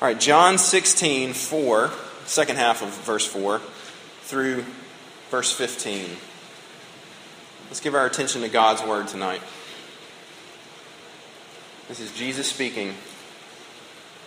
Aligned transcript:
All 0.00 0.08
right, 0.08 0.20
John 0.20 0.58
16, 0.58 1.32
4, 1.32 1.90
second 2.26 2.56
half 2.56 2.82
of 2.82 2.90
verse 2.90 3.26
4 3.26 3.60
through 4.22 4.64
verse 5.30 5.52
15. 5.52 6.08
Let's 7.68 7.80
give 7.80 7.94
our 7.94 8.06
attention 8.06 8.42
to 8.42 8.48
God's 8.48 8.82
word 8.82 9.08
tonight. 9.08 9.40
This 11.88 12.00
is 12.00 12.12
Jesus 12.12 12.48
speaking. 12.48 12.88
It 12.88 12.94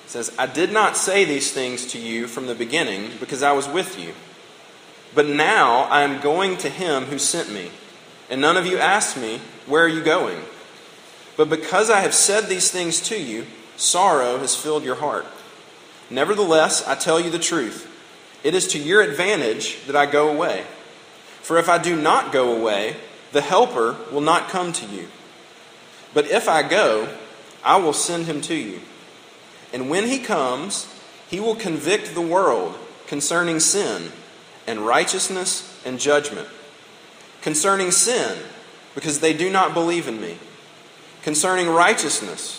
says, 0.08 0.34
I 0.40 0.46
did 0.46 0.72
not 0.72 0.98
say 0.98 1.24
these 1.24 1.52
things 1.52 1.86
to 1.88 2.00
you 2.00 2.28
from 2.28 2.48
the 2.48 2.56
beginning 2.56 3.12
because 3.20 3.44
I 3.44 3.52
was 3.52 3.68
with 3.68 4.00
you. 4.00 4.14
But 5.14 5.28
now 5.28 5.82
I 5.84 6.02
am 6.04 6.22
going 6.22 6.58
to 6.58 6.70
him 6.70 7.06
who 7.06 7.18
sent 7.18 7.52
me, 7.52 7.72
and 8.30 8.40
none 8.42 8.58
of 8.58 8.66
you 8.66 8.78
asked 8.78 9.18
me, 9.18 9.40
Where 9.66 9.84
are 9.84 9.90
you 9.90 10.04
going? 10.04 10.40
But 11.36 11.50
because 11.50 11.90
I 11.90 12.02
have 12.02 12.14
said 12.14 12.48
these 12.48 12.72
things 12.72 13.00
to 13.02 13.20
you, 13.20 13.46
sorrow 13.80 14.38
has 14.40 14.56
filled 14.56 14.84
your 14.84 14.96
heart. 14.96 15.26
Nevertheless, 16.10 16.86
I 16.88 16.96
tell 16.96 17.20
you 17.20 17.30
the 17.30 17.40
truth. 17.40 17.86
It 18.44 18.56
is 18.56 18.68
to 18.70 18.80
your 18.80 19.02
advantage 19.02 19.86
that 19.86 19.96
I 19.96 20.06
go 20.06 20.30
away. 20.30 20.66
For 21.42 21.58
if 21.58 21.70
I 21.70 21.78
do 21.78 21.96
not 21.96 22.32
go 22.32 22.56
away, 22.56 22.96
the 23.32 23.42
Helper 23.42 23.96
will 24.12 24.22
not 24.22 24.50
come 24.50 24.74
to 24.74 24.86
you. 24.86 25.08
But 26.14 26.28
if 26.28 26.50
I 26.50 26.68
go, 26.68 27.10
I 27.64 27.78
will 27.78 27.94
send 27.94 28.26
him 28.26 28.42
to 28.42 28.56
you. 28.56 28.82
And 29.74 29.90
when 29.90 30.08
he 30.08 30.20
comes, 30.20 30.94
he 31.28 31.40
will 31.40 31.56
convict 31.56 32.16
the 32.16 32.22
world 32.22 32.76
concerning 33.08 33.60
sin 33.60 34.12
and 34.66 34.80
righteousness 34.80 35.80
and 35.86 36.00
judgment. 36.00 36.48
Concerning 37.42 37.92
sin, 37.92 38.38
because 38.96 39.20
they 39.20 39.34
do 39.34 39.50
not 39.50 39.74
believe 39.74 40.08
in 40.08 40.20
me. 40.20 40.38
Concerning 41.22 41.70
righteousness, 41.70 42.59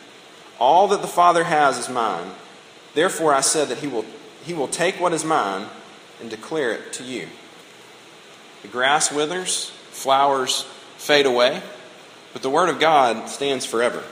All 0.61 0.87
that 0.89 1.01
the 1.01 1.07
Father 1.07 1.43
has 1.43 1.77
is 1.79 1.89
mine. 1.89 2.31
Therefore 2.93 3.33
I 3.33 3.41
said 3.41 3.69
that 3.69 3.79
he 3.79 3.87
will, 3.87 4.05
he 4.45 4.53
will 4.53 4.67
take 4.67 4.99
what 4.99 5.11
is 5.11 5.25
mine 5.25 5.65
and 6.19 6.29
declare 6.29 6.71
it 6.71 6.93
to 6.93 7.03
you. 7.03 7.27
The 8.61 8.67
grass 8.67 9.11
withers, 9.11 9.71
flowers 9.89 10.61
fade 10.97 11.25
away 11.25 11.61
but 12.33 12.41
the 12.41 12.49
Word 12.49 12.69
of 12.69 12.79
God 12.79 13.29
stands 13.29 13.65
forever. 13.65 14.03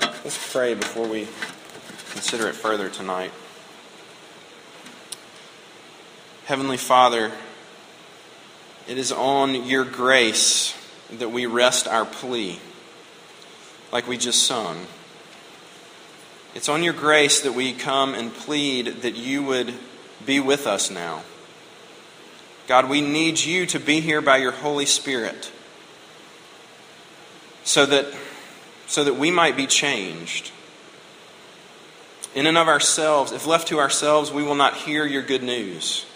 Let's 0.00 0.52
pray 0.52 0.74
before 0.74 1.08
we 1.08 1.26
consider 2.10 2.46
it 2.48 2.54
further 2.54 2.88
tonight. 2.88 3.32
Heavenly 6.44 6.76
Father, 6.76 7.32
it 8.86 8.96
is 8.96 9.12
on 9.12 9.66
your 9.66 9.84
grace 9.84 10.74
that 11.10 11.30
we 11.30 11.46
rest 11.46 11.88
our 11.88 12.04
plea, 12.04 12.60
like 13.92 14.06
we 14.06 14.16
just 14.16 14.44
sung. 14.44 14.86
It's 16.58 16.68
on 16.68 16.82
your 16.82 16.92
grace 16.92 17.42
that 17.42 17.54
we 17.54 17.72
come 17.72 18.16
and 18.16 18.34
plead 18.34 19.02
that 19.02 19.14
you 19.14 19.44
would 19.44 19.72
be 20.26 20.40
with 20.40 20.66
us 20.66 20.90
now. 20.90 21.22
God, 22.66 22.88
we 22.88 23.00
need 23.00 23.38
you 23.38 23.64
to 23.66 23.78
be 23.78 24.00
here 24.00 24.20
by 24.20 24.38
your 24.38 24.50
Holy 24.50 24.84
Spirit 24.84 25.52
so 27.62 27.86
that, 27.86 28.12
so 28.88 29.04
that 29.04 29.14
we 29.14 29.30
might 29.30 29.56
be 29.56 29.68
changed. 29.68 30.50
In 32.34 32.44
and 32.44 32.58
of 32.58 32.66
ourselves, 32.66 33.30
if 33.30 33.46
left 33.46 33.68
to 33.68 33.78
ourselves, 33.78 34.32
we 34.32 34.42
will 34.42 34.56
not 34.56 34.78
hear 34.78 35.06
your 35.06 35.22
good 35.22 35.44
news. 35.44 36.06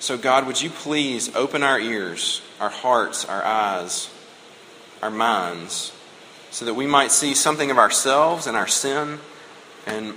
So, 0.00 0.18
God, 0.18 0.46
would 0.46 0.60
you 0.60 0.68
please 0.68 1.34
open 1.34 1.62
our 1.62 1.80
ears, 1.80 2.42
our 2.60 2.68
hearts, 2.68 3.24
our 3.24 3.42
eyes, 3.42 4.10
our 5.02 5.10
minds, 5.10 5.93
so 6.54 6.64
that 6.64 6.74
we 6.74 6.86
might 6.86 7.10
see 7.10 7.34
something 7.34 7.72
of 7.72 7.78
ourselves 7.78 8.46
and 8.46 8.56
our 8.56 8.68
sin, 8.68 9.18
and 9.86 10.14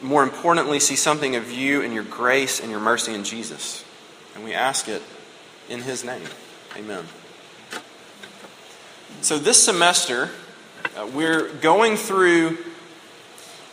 more 0.00 0.22
importantly, 0.22 0.78
see 0.78 0.94
something 0.94 1.34
of 1.34 1.50
you 1.50 1.82
and 1.82 1.92
your 1.92 2.04
grace 2.04 2.60
and 2.60 2.70
your 2.70 2.78
mercy 2.78 3.12
in 3.12 3.24
Jesus. 3.24 3.84
And 4.36 4.44
we 4.44 4.54
ask 4.54 4.86
it 4.86 5.02
in 5.68 5.80
his 5.80 6.04
name. 6.04 6.28
Amen. 6.76 7.04
So, 9.20 9.36
this 9.36 9.60
semester, 9.60 10.30
uh, 10.96 11.08
we're 11.12 11.52
going 11.54 11.96
through 11.96 12.58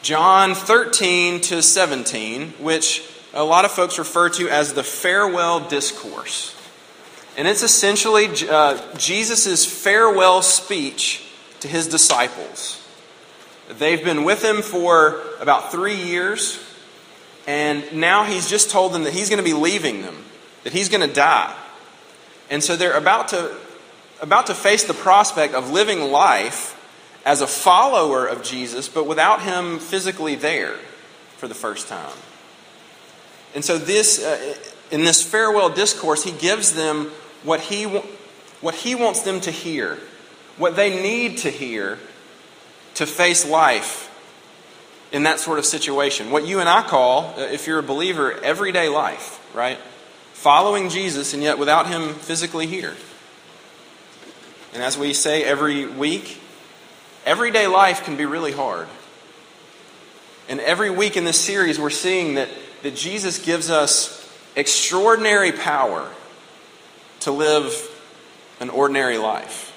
John 0.01 0.55
13 0.55 1.39
to 1.41 1.61
17, 1.61 2.53
which 2.53 3.07
a 3.31 3.43
lot 3.43 3.63
of 3.63 3.69
folks 3.69 3.99
refer 3.99 4.29
to 4.29 4.49
as 4.49 4.73
the 4.73 4.83
farewell 4.83 5.59
discourse. 5.59 6.55
And 7.37 7.47
it's 7.47 7.61
essentially 7.61 8.27
uh, 8.49 8.81
Jesus' 8.97 9.67
farewell 9.67 10.41
speech 10.41 11.27
to 11.61 11.67
his 11.67 11.87
disciples. 11.87 12.85
They've 13.69 14.03
been 14.03 14.23
with 14.23 14.43
him 14.43 14.61
for 14.61 15.21
about 15.39 15.71
three 15.71 15.95
years, 15.95 16.59
and 17.47 17.83
now 17.93 18.23
he's 18.23 18.49
just 18.49 18.71
told 18.71 18.93
them 18.93 19.03
that 19.03 19.13
he's 19.13 19.29
going 19.29 19.43
to 19.43 19.43
be 19.43 19.53
leaving 19.53 20.01
them, 20.01 20.25
that 20.63 20.73
he's 20.73 20.89
going 20.89 21.07
to 21.07 21.13
die. 21.13 21.55
And 22.49 22.63
so 22.63 22.75
they're 22.75 22.97
about 22.97 23.29
to 23.29 23.55
about 24.21 24.47
to 24.47 24.53
face 24.53 24.83
the 24.83 24.93
prospect 24.93 25.53
of 25.53 25.71
living 25.71 26.11
life 26.11 26.75
as 27.25 27.41
a 27.41 27.47
follower 27.47 28.25
of 28.25 28.43
Jesus, 28.43 28.89
but 28.89 29.05
without 29.05 29.41
him 29.41 29.79
physically 29.79 30.35
there 30.35 30.75
for 31.37 31.47
the 31.47 31.55
first 31.55 31.87
time. 31.87 32.17
And 33.55 33.63
so, 33.63 33.77
this, 33.77 34.23
uh, 34.23 34.55
in 34.91 35.03
this 35.03 35.23
farewell 35.23 35.69
discourse, 35.69 36.23
he 36.23 36.31
gives 36.31 36.73
them 36.73 37.11
what 37.43 37.61
he, 37.61 37.85
what 37.85 38.75
he 38.75 38.95
wants 38.95 39.21
them 39.21 39.39
to 39.41 39.51
hear, 39.51 39.97
what 40.59 40.75
they 40.75 41.01
need 41.01 41.39
to 41.39 41.49
hear 41.49 41.97
to 42.95 43.07
face 43.07 43.47
life 43.47 44.05
in 45.11 45.23
that 45.23 45.39
sort 45.39 45.57
of 45.57 45.65
situation. 45.65 46.29
What 46.29 46.45
you 46.45 46.59
and 46.59 46.69
I 46.69 46.83
call, 46.83 47.33
uh, 47.37 47.41
if 47.43 47.65
you're 47.65 47.79
a 47.79 47.83
believer, 47.83 48.33
everyday 48.43 48.89
life, 48.89 49.43
right? 49.55 49.79
Following 50.33 50.89
Jesus 50.89 51.33
and 51.33 51.41
yet 51.41 51.57
without 51.57 51.87
him 51.87 52.13
physically 52.13 52.67
here. 52.67 52.95
And 54.73 54.83
as 54.83 54.97
we 54.97 55.13
say 55.13 55.43
every 55.43 55.85
week, 55.85 56.39
everyday 57.25 57.65
life 57.65 58.03
can 58.03 58.17
be 58.17 58.25
really 58.25 58.51
hard. 58.51 58.87
And 60.47 60.59
every 60.59 60.89
week 60.89 61.17
in 61.17 61.23
this 61.23 61.39
series, 61.39 61.79
we're 61.79 61.89
seeing 61.89 62.35
that, 62.35 62.49
that 62.83 62.95
Jesus 62.95 63.43
gives 63.43 63.69
us 63.69 64.15
extraordinary 64.55 65.51
power 65.51 66.09
to 67.21 67.31
live 67.31 67.73
an 68.59 68.69
ordinary 68.69 69.17
life. 69.17 69.68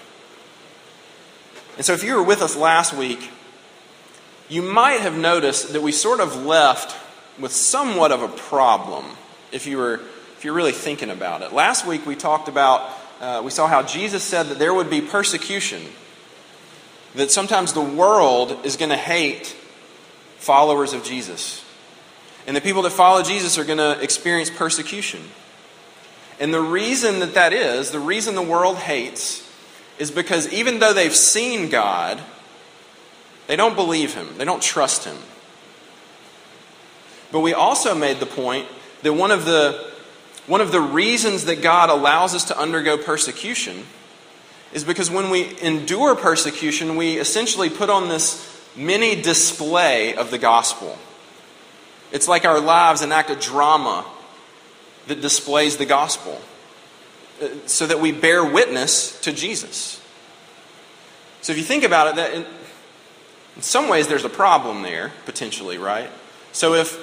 And 1.77 1.84
so, 1.87 1.93
if 1.94 2.05
you 2.05 2.15
were 2.15 2.22
with 2.22 2.43
us 2.43 2.56
last 2.56 2.93
week, 2.93 3.31
you 4.49 4.62
might 4.62 5.00
have 5.00 5.16
noticed 5.16 5.72
that 5.72 5.83
we 5.83 5.93
sort 5.93 6.21
of 6.21 6.44
left 6.44 6.97
with 7.41 7.53
somewhat 7.53 8.12
of 8.12 8.22
a 8.22 8.28
problem 8.28 9.05
if 9.50 9.66
you 9.66 9.78
were 9.78 10.00
if 10.37 10.44
you're 10.44 10.55
really 10.55 10.72
thinking 10.72 11.09
about 11.09 11.43
it. 11.43 11.53
Last 11.53 11.87
week 11.87 12.05
we 12.05 12.16
talked 12.16 12.49
about 12.49 12.91
uh, 13.21 13.41
we 13.44 13.50
saw 13.50 13.66
how 13.69 13.82
Jesus 13.82 14.22
said 14.22 14.47
that 14.47 14.59
there 14.59 14.75
would 14.75 14.91
be 14.91 15.00
persecution, 15.00 15.82
that 17.15 17.31
sometimes 17.31 17.72
the 17.72 17.81
world 17.81 18.66
is 18.66 18.77
going 18.77 18.91
to 18.91 18.97
hate 18.97 19.56
followers 20.38 20.93
of 20.93 21.05
Jesus. 21.05 21.64
And 22.46 22.56
the 22.56 22.61
people 22.61 22.82
that 22.82 22.91
follow 22.91 23.23
Jesus 23.23 23.56
are 23.56 23.64
going 23.64 23.79
to 23.79 24.00
experience 24.02 24.50
persecution. 24.50 25.20
And 26.41 26.52
the 26.52 26.61
reason 26.61 27.20
that 27.20 27.35
that 27.35 27.52
is, 27.52 27.93
the 27.93 28.00
reason 28.00 28.35
the 28.35 28.43
world 28.43 28.76
hates, 28.79 29.42
is 30.02 30.10
because 30.10 30.52
even 30.52 30.81
though 30.81 30.93
they've 30.93 31.14
seen 31.14 31.69
God, 31.69 32.20
they 33.46 33.54
don't 33.54 33.76
believe 33.76 34.14
Him, 34.14 34.37
they 34.37 34.44
don't 34.44 34.60
trust 34.60 35.04
Him. 35.04 35.16
But 37.31 37.38
we 37.38 37.54
also 37.54 37.94
made 37.94 38.19
the 38.19 38.26
point 38.26 38.66
that 39.04 39.12
one 39.12 39.31
of 39.31 39.44
the 39.44 39.93
one 40.49 40.60
of 40.60 40.72
the 40.72 40.81
reasons 40.81 41.44
that 41.44 41.62
God 41.62 41.88
allows 41.88 42.34
us 42.34 42.43
to 42.46 42.58
undergo 42.58 42.99
persecution 42.99 43.84
is 44.72 44.82
because 44.82 45.08
when 45.08 45.31
we 45.31 45.56
endure 45.60 46.16
persecution, 46.16 46.96
we 46.96 47.19
essentially 47.19 47.70
put 47.70 47.88
on 47.88 48.08
this 48.08 48.60
mini 48.75 49.22
display 49.22 50.16
of 50.16 50.32
the 50.32 50.38
gospel. 50.38 50.98
It's 52.10 52.26
like 52.26 52.44
our 52.44 52.58
lives 52.58 53.02
enact 53.02 53.31
a 53.31 53.37
drama 53.37 54.05
that 55.06 55.20
displays 55.20 55.76
the 55.76 55.87
gospel 55.87 56.40
so 57.67 57.87
that 57.87 58.00
we 58.00 58.12
bear 58.12 58.44
witness 58.44 59.21
to 59.21 59.33
Jesus. 59.33 60.00
So 61.41 61.53
if 61.53 61.59
you 61.59 61.65
think 61.65 61.85
about 61.85 62.09
it, 62.09 62.17
that 62.17 62.35
In 63.56 63.62
some 63.62 63.89
ways, 63.89 64.09
there's 64.09 64.25
a 64.25 64.31
problem 64.31 64.83
there, 64.83 65.12
potentially, 65.27 65.77
right? 65.77 66.09
So 66.53 66.75
if 66.75 66.99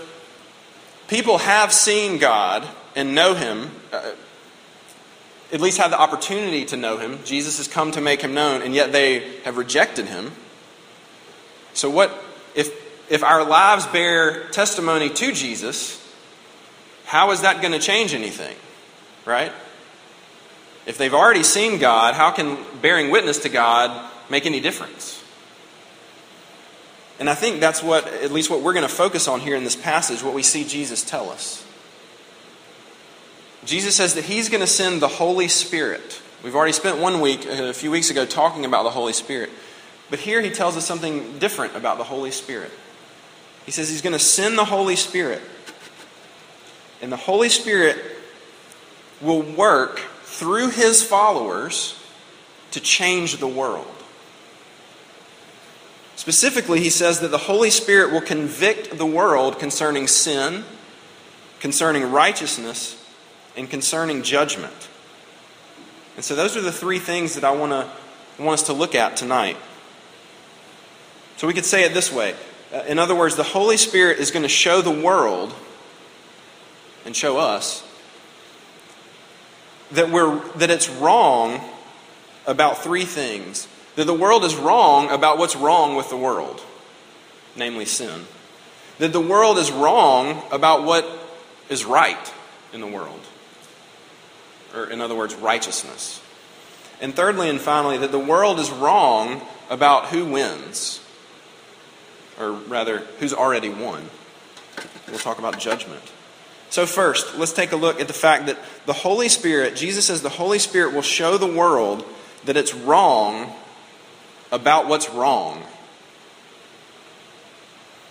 people 1.08 1.40
have 1.40 1.72
seen 1.72 2.18
God 2.18 2.68
and 2.96 3.14
know 3.14 3.34
Him, 3.34 3.72
uh, 3.92 4.12
at 5.52 5.62
least 5.62 5.78
have 5.78 5.92
the 5.92 6.00
opportunity 6.00 6.66
to 6.66 6.78
know 6.78 6.98
Him, 6.98 7.20
Jesus 7.24 7.58
has 7.58 7.68
come 7.68 7.92
to 7.92 8.02
make 8.02 8.22
Him 8.22 8.34
known, 8.34 8.62
and 8.62 8.74
yet 8.74 8.92
they 8.92 9.40
have 9.42 9.58
rejected 9.58 10.08
Him. 10.08 10.32
So, 11.74 11.90
what 11.90 12.12
if, 12.56 12.72
if 13.12 13.24
our 13.24 13.44
lives 13.44 13.86
bear 13.88 14.48
testimony 14.50 15.10
to 15.10 15.32
Jesus? 15.32 15.98
How 17.06 17.32
is 17.32 17.42
that 17.42 17.62
going 17.62 17.74
to 17.74 17.80
change 17.80 18.14
anything? 18.14 18.56
Right? 19.26 19.52
If 20.90 20.98
they've 20.98 21.14
already 21.14 21.44
seen 21.44 21.78
God, 21.78 22.16
how 22.16 22.32
can 22.32 22.58
bearing 22.82 23.12
witness 23.12 23.38
to 23.44 23.50
God 23.50 24.10
make 24.28 24.48
any 24.48 24.60
difference? 24.60 25.24
And 27.20 27.30
I 27.30 27.36
think 27.36 27.60
that's 27.60 27.84
what, 27.84 28.08
at 28.08 28.32
least 28.32 28.50
what 28.50 28.62
we're 28.62 28.74
going 28.74 28.88
to 28.88 28.92
focus 28.92 29.28
on 29.28 29.40
here 29.40 29.56
in 29.56 29.64
this 29.64 29.76
passage, 29.76 30.24
what 30.24 30.34
we 30.34 30.42
see 30.42 30.64
Jesus 30.64 31.04
tell 31.04 31.30
us. 31.30 31.64
Jesus 33.66 33.96
says 33.96 34.16
that 34.16 34.24
he's 34.24 34.50
going 34.50 34.62
to 34.62 34.68
send 34.68 35.00
the 35.00 35.08
Holy 35.08 35.48
Spirit. 35.48 36.24
We've 36.44 36.56
already 36.56 36.74
spent 36.74 36.98
one 36.98 37.22
week, 37.22 37.46
uh, 37.46 37.66
a 37.66 37.74
few 37.74 37.92
weeks 37.92 38.10
ago, 38.10 38.26
talking 38.26 38.66
about 38.66 38.82
the 38.82 38.90
Holy 38.90 39.14
Spirit. 39.14 39.52
But 40.10 40.18
here 40.18 40.42
he 40.42 40.50
tells 40.50 40.76
us 40.76 40.88
something 40.88 41.38
different 41.38 41.76
about 41.76 42.00
the 42.00 42.04
Holy 42.04 42.32
Spirit. 42.32 42.72
He 43.64 43.72
says 43.72 43.92
he's 43.92 44.02
going 44.02 44.14
to 44.14 44.18
send 44.18 44.58
the 44.58 44.66
Holy 44.66 44.96
Spirit. 44.96 45.44
And 47.00 47.12
the 47.12 47.18
Holy 47.18 47.50
Spirit 47.50 47.96
will 49.22 49.44
work 49.44 50.02
through 50.30 50.70
his 50.70 51.04
followers 51.04 51.96
to 52.72 52.80
change 52.80 53.38
the 53.38 53.48
world. 53.48 53.88
Specifically, 56.16 56.80
he 56.80 56.90
says 56.90 57.20
that 57.22 57.32
the 57.32 57.38
Holy 57.38 57.70
Spirit 57.70 58.12
will 58.12 58.22
convict 58.22 58.98
the 58.98 59.06
world 59.06 59.58
concerning 59.58 60.08
sin, 60.08 60.64
concerning 61.60 62.12
righteousness, 62.12 63.04
and 63.58 63.70
concerning 63.70 64.22
judgment. 64.22 64.90
And 66.16 66.24
so, 66.24 66.36
those 66.36 66.56
are 66.56 66.62
the 66.62 66.72
three 66.72 67.00
things 67.00 67.34
that 67.36 67.44
I 67.44 67.52
want, 67.52 67.72
to, 67.72 67.90
want 68.42 68.60
us 68.60 68.68
to 68.68 68.74
look 68.74 68.94
at 68.94 69.18
tonight. 69.18 69.58
So, 71.38 71.48
we 71.48 71.54
could 71.54 71.66
say 71.66 71.86
it 71.86 71.94
this 71.94 72.12
way. 72.12 72.36
Uh, 72.72 72.84
in 72.88 73.00
other 73.00 73.16
words, 73.16 73.36
the 73.36 73.44
Holy 73.44 73.78
Spirit 73.78 74.20
is 74.20 74.30
going 74.30 74.44
to 74.44 74.50
show 74.50 74.82
the 74.82 74.92
world 74.92 75.56
and 77.06 77.16
show 77.16 77.38
us 77.38 77.84
that, 79.92 80.10
we're, 80.10 80.40
that 80.58 80.70
it's 80.70 80.90
wrong 80.90 81.62
about 82.46 82.80
three 82.80 83.06
things. 83.06 83.68
That 83.96 84.06
the 84.06 84.14
world 84.14 84.44
is 84.46 84.56
wrong 84.56 85.10
about 85.10 85.38
what's 85.38 85.56
wrong 85.56 85.96
with 85.96 86.10
the 86.10 86.18
world, 86.18 86.62
namely 87.56 87.86
sin. 87.86 88.26
That 89.00 89.14
the 89.14 89.20
world 89.20 89.58
is 89.58 89.72
wrong 89.72 90.42
about 90.52 90.84
what 90.84 91.06
is 91.70 91.86
right 91.86 92.34
in 92.74 92.82
the 92.82 92.88
world, 92.88 93.20
or 94.74 94.90
in 94.90 95.02
other 95.02 95.16
words, 95.16 95.36
righteousness. 95.36 96.22
And 97.02 97.16
thirdly 97.16 97.50
and 97.50 97.60
finally, 97.60 97.98
that 97.98 98.12
the 98.12 98.20
world 98.20 98.60
is 98.60 98.70
wrong 98.72 99.42
about 99.70 100.08
who 100.08 100.26
wins, 100.26 101.02
or 102.40 102.52
rather, 102.52 103.00
who's 103.20 103.34
already 103.34 103.70
won. 103.70 104.10
We'll 105.08 105.20
talk 105.20 105.40
about 105.40 105.60
judgment. 105.60 106.04
So, 106.70 106.86
first, 106.86 107.36
let's 107.38 107.54
take 107.54 107.72
a 107.72 107.76
look 107.76 108.00
at 108.00 108.08
the 108.08 108.14
fact 108.14 108.46
that 108.46 108.58
the 108.86 108.94
Holy 108.94 109.28
Spirit, 109.28 109.76
Jesus 109.76 110.06
says 110.06 110.22
the 110.22 110.30
Holy 110.30 110.60
Spirit 110.60 110.94
will 110.94 111.02
show 111.02 111.38
the 111.38 111.52
world 111.52 112.06
that 112.46 112.58
it's 112.58 112.76
wrong 112.76 113.52
about 114.52 114.88
what's 114.88 115.10
wrong. 115.10 115.64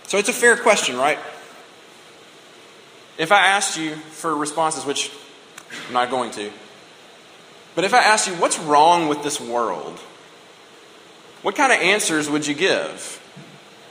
So, 0.07 0.17
it's 0.17 0.27
a 0.27 0.33
fair 0.33 0.57
question, 0.57 0.97
right? 0.97 1.19
If 3.17 3.31
I 3.31 3.47
asked 3.47 3.77
you 3.77 3.95
for 3.95 4.35
responses, 4.35 4.85
which 4.85 5.11
I'm 5.87 5.93
not 5.93 6.09
going 6.09 6.31
to, 6.31 6.51
but 7.75 7.85
if 7.85 7.93
I 7.93 7.99
asked 7.99 8.27
you, 8.27 8.33
what's 8.33 8.59
wrong 8.59 9.07
with 9.07 9.23
this 9.23 9.39
world? 9.39 9.97
What 11.43 11.55
kind 11.55 11.71
of 11.71 11.79
answers 11.79 12.29
would 12.29 12.45
you 12.45 12.53
give? 12.53 13.21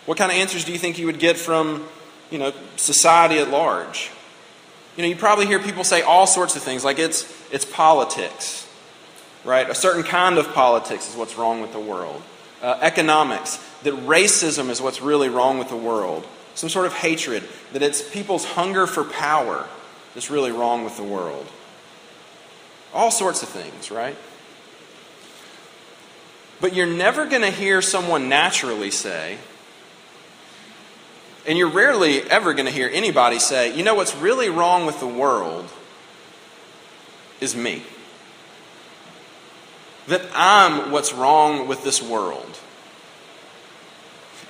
What 0.05 0.19
kind 0.19 0.31
of 0.31 0.37
answers 0.37 0.65
do 0.65 0.73
you 0.73 0.79
think 0.79 0.99
you 0.99 1.07
would 1.07 1.19
get 1.19 1.39
from, 1.39 1.87
you 2.31 2.39
know, 2.39 2.53
society 2.77 3.39
at 3.39 3.49
large? 3.49 4.11
You 4.99 5.05
know, 5.05 5.11
you 5.11 5.17
probably 5.17 5.47
hear 5.47 5.61
people 5.61 5.85
say 5.85 6.03
all 6.03 6.27
sorts 6.27 6.57
of 6.57 6.63
things, 6.63 6.85
like 6.85 6.99
it's, 6.99 7.33
it's 7.53 7.65
politics, 7.65 8.69
right? 9.45 9.71
A 9.71 9.75
certain 9.75 10.03
kind 10.03 10.39
of 10.39 10.53
politics 10.53 11.09
is 11.09 11.15
what's 11.15 11.39
wrong 11.39 11.63
with 11.63 11.73
the 11.73 11.79
world. 11.79 12.21
Uh, 12.61 12.77
economics, 12.83 13.65
that 13.85 13.95
racism 13.95 14.71
is 14.71 14.83
what's 14.83 15.01
really 15.01 15.29
wrong 15.29 15.57
with 15.57 15.69
the 15.69 15.77
world. 15.77 16.27
Some 16.57 16.69
sort 16.69 16.85
of 16.85 16.95
hatred, 16.95 17.45
that 17.73 17.81
it's 17.81 18.03
people's 18.11 18.45
hunger 18.45 18.89
for 18.89 19.05
power 19.05 19.69
that's 20.15 20.33
really 20.33 20.51
wrong 20.51 20.83
with 20.83 20.97
the 20.97 21.05
world. 21.05 21.47
All 22.93 23.13
sorts 23.13 23.45
of 23.45 23.49
things, 23.49 23.93
right? 23.93 24.17
But 26.61 26.75
you're 26.75 26.87
never 26.87 27.25
going 27.25 27.43
to 27.43 27.53
hear 27.53 27.81
someone 27.83 28.29
naturally 28.29 28.91
say, 28.91 29.39
and 31.49 31.57
you're 31.57 31.71
rarely 31.71 32.21
ever 32.31 32.53
going 32.53 32.67
to 32.67 32.73
hear 32.73 32.91
anybody 32.93 33.39
say, 33.39 33.75
you 33.75 33.83
know 33.83 33.95
what's 33.95 34.15
really 34.15 34.51
wrong 34.51 34.85
with 34.85 35.01
the 35.01 35.07
world 35.07 35.69
is 37.41 37.57
me. 37.57 37.83
That 40.09 40.23
I'm 40.35 40.93
what's 40.93 41.15
wrong 41.15 41.67
with 41.67 41.83
this 41.83 42.03
world. 42.03 42.61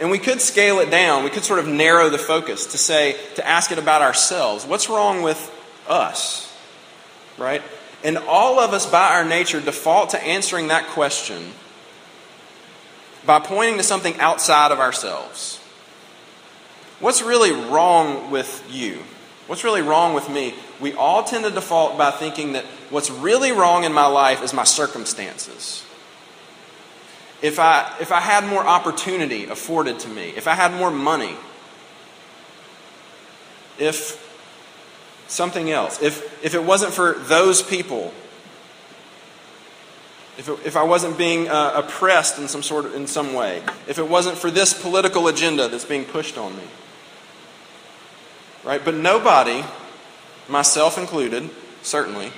And 0.00 0.10
we 0.10 0.18
could 0.18 0.40
scale 0.40 0.80
it 0.80 0.90
down. 0.90 1.22
We 1.22 1.30
could 1.30 1.44
sort 1.44 1.60
of 1.60 1.68
narrow 1.68 2.08
the 2.08 2.18
focus 2.18 2.66
to 2.66 2.78
say, 2.78 3.16
to 3.36 3.46
ask 3.46 3.70
it 3.70 3.78
about 3.78 4.02
ourselves. 4.02 4.66
What's 4.66 4.88
wrong 4.88 5.22
with 5.22 5.54
us? 5.88 6.52
Right? 7.36 7.62
And 8.02 8.18
all 8.18 8.58
of 8.58 8.72
us, 8.72 8.86
by 8.86 9.14
our 9.14 9.24
nature, 9.24 9.60
default 9.60 10.10
to 10.10 10.22
answering 10.24 10.68
that 10.68 10.86
question 10.88 11.52
by 13.24 13.38
pointing 13.38 13.76
to 13.76 13.82
something 13.84 14.18
outside 14.18 14.72
of 14.72 14.80
ourselves. 14.80 15.57
What's 17.00 17.22
really 17.22 17.52
wrong 17.52 18.30
with 18.30 18.66
you? 18.70 18.98
What's 19.46 19.64
really 19.64 19.82
wrong 19.82 20.14
with 20.14 20.28
me? 20.28 20.54
We 20.80 20.92
all 20.92 21.24
tend 21.24 21.44
to 21.44 21.50
default 21.50 21.96
by 21.96 22.10
thinking 22.10 22.52
that 22.52 22.64
what's 22.90 23.10
really 23.10 23.52
wrong 23.52 23.84
in 23.84 23.92
my 23.92 24.06
life 24.06 24.42
is 24.42 24.52
my 24.52 24.64
circumstances. 24.64 25.84
If 27.40 27.58
I, 27.58 27.96
if 28.00 28.10
I 28.10 28.20
had 28.20 28.44
more 28.44 28.66
opportunity 28.66 29.44
afforded 29.44 30.00
to 30.00 30.08
me, 30.08 30.34
if 30.36 30.48
I 30.48 30.54
had 30.54 30.72
more 30.74 30.90
money, 30.90 31.36
if 33.78 34.24
something 35.28 35.70
else, 35.70 36.02
if, 36.02 36.44
if 36.44 36.54
it 36.54 36.64
wasn't 36.64 36.92
for 36.92 37.12
those 37.14 37.62
people, 37.62 38.12
if, 40.36 40.48
it, 40.48 40.58
if 40.64 40.76
I 40.76 40.82
wasn't 40.82 41.16
being 41.16 41.48
uh, 41.48 41.72
oppressed 41.76 42.38
in 42.38 42.48
some 42.48 42.62
sort 42.62 42.86
of, 42.86 42.94
in 42.94 43.06
some 43.06 43.34
way, 43.34 43.62
if 43.86 43.98
it 43.98 44.08
wasn't 44.08 44.36
for 44.36 44.50
this 44.50 44.74
political 44.74 45.28
agenda 45.28 45.68
that's 45.68 45.84
being 45.84 46.04
pushed 46.04 46.36
on 46.36 46.56
me. 46.56 46.64
Right? 48.64 48.84
But 48.84 48.94
nobody, 48.94 49.64
myself 50.48 50.98
included, 50.98 51.50
certainly, 51.82 52.32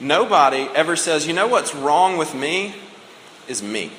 nobody 0.00 0.68
ever 0.74 0.96
says, 0.96 1.26
you 1.26 1.32
know 1.32 1.46
what's 1.46 1.74
wrong 1.74 2.16
with 2.16 2.34
me 2.34 2.74
is 3.46 3.62
me. 3.62 3.92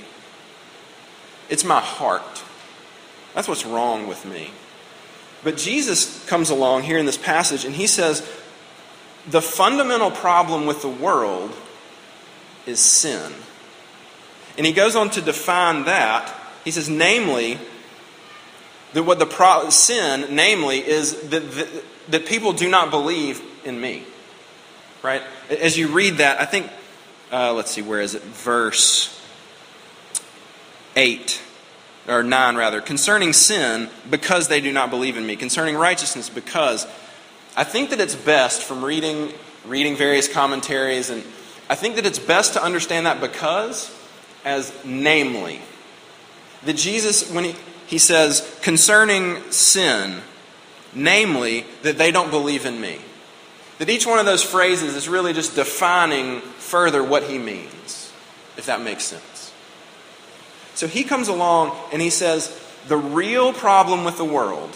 It's 1.49 1.63
my 1.63 1.79
heart. 1.79 2.43
That's 3.33 3.47
what's 3.47 3.65
wrong 3.65 4.07
with 4.07 4.25
me. 4.25 4.51
But 5.43 5.57
Jesus 5.57 6.25
comes 6.25 6.49
along 6.49 6.83
here 6.83 6.97
in 6.97 7.05
this 7.05 7.17
passage 7.17 7.65
and 7.65 7.75
he 7.75 7.87
says, 7.87 8.21
the 9.27 9.41
fundamental 9.41 10.11
problem 10.11 10.65
with 10.65 10.81
the 10.81 10.89
world 10.89 11.53
is 12.65 12.79
sin. 12.79 13.31
And 14.57 14.65
he 14.65 14.73
goes 14.73 14.95
on 14.95 15.09
to 15.11 15.21
define 15.21 15.85
that. 15.85 16.35
He 16.65 16.71
says, 16.71 16.89
namely, 16.89 17.57
that 18.93 19.03
what 19.03 19.19
the 19.19 19.25
pro- 19.25 19.69
sin, 19.69 20.35
namely, 20.35 20.79
is 20.79 21.29
that, 21.29 21.51
that, 21.51 21.83
that 22.09 22.25
people 22.25 22.53
do 22.53 22.69
not 22.69 22.89
believe 22.89 23.41
in 23.63 23.79
me. 23.79 24.03
Right? 25.01 25.21
As 25.49 25.77
you 25.77 25.87
read 25.87 26.17
that, 26.17 26.41
I 26.41 26.45
think, 26.45 26.69
uh, 27.31 27.53
let's 27.53 27.71
see, 27.71 27.81
where 27.81 28.01
is 28.01 28.15
it? 28.15 28.21
Verse 28.23 29.15
8, 30.95 31.41
or 32.07 32.23
9 32.23 32.55
rather. 32.55 32.81
Concerning 32.81 33.33
sin, 33.33 33.89
because 34.09 34.47
they 34.47 34.61
do 34.61 34.71
not 34.71 34.89
believe 34.89 35.17
in 35.17 35.25
me. 35.25 35.35
Concerning 35.35 35.75
righteousness, 35.75 36.29
because. 36.29 36.87
I 37.55 37.63
think 37.65 37.89
that 37.89 37.99
it's 37.99 38.15
best 38.15 38.63
from 38.63 38.85
reading, 38.85 39.33
reading 39.65 39.97
various 39.97 40.31
commentaries, 40.31 41.09
and 41.09 41.23
I 41.69 41.75
think 41.75 41.95
that 41.95 42.05
it's 42.05 42.19
best 42.19 42.53
to 42.53 42.63
understand 42.63 43.05
that 43.05 43.19
because 43.19 43.93
as 44.45 44.73
namely. 44.85 45.59
That 46.65 46.77
Jesus, 46.77 47.31
when 47.31 47.43
he, 47.43 47.55
he 47.89 47.97
says, 47.97 48.59
concerning 48.61 49.51
sin, 49.51 50.21
namely, 50.93 51.65
that 51.81 51.97
they 51.97 52.11
don't 52.11 52.29
believe 52.29 52.67
in 52.67 52.79
me. 52.79 52.99
That 53.79 53.89
each 53.89 54.05
one 54.05 54.19
of 54.19 54.27
those 54.27 54.43
phrases 54.43 54.95
is 54.95 55.09
really 55.09 55.33
just 55.33 55.55
defining 55.55 56.41
further 56.41 57.03
what 57.03 57.23
he 57.23 57.39
means, 57.39 58.13
if 58.57 58.67
that 58.67 58.81
makes 58.81 59.05
sense. 59.05 59.51
So 60.75 60.85
he 60.85 61.03
comes 61.03 61.29
along 61.29 61.75
and 61.91 61.99
he 61.99 62.11
says, 62.11 62.55
the 62.87 62.95
real 62.95 63.53
problem 63.53 64.03
with 64.03 64.17
the 64.17 64.23
world 64.23 64.75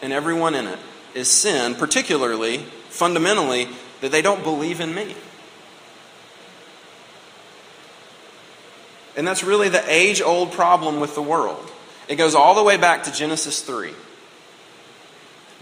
and 0.00 0.10
everyone 0.10 0.54
in 0.54 0.66
it 0.66 0.78
is 1.14 1.30
sin, 1.30 1.74
particularly, 1.74 2.58
fundamentally, 2.88 3.68
that 4.00 4.12
they 4.12 4.22
don't 4.22 4.42
believe 4.42 4.80
in 4.80 4.94
me. 4.94 5.14
And 9.14 9.28
that's 9.28 9.44
really 9.44 9.68
the 9.68 9.84
age 9.92 10.22
old 10.22 10.52
problem 10.52 11.00
with 11.00 11.14
the 11.14 11.22
world. 11.22 11.72
It 12.08 12.16
goes 12.16 12.34
all 12.34 12.54
the 12.54 12.62
way 12.62 12.76
back 12.76 13.04
to 13.04 13.12
Genesis 13.12 13.62
3. 13.62 13.92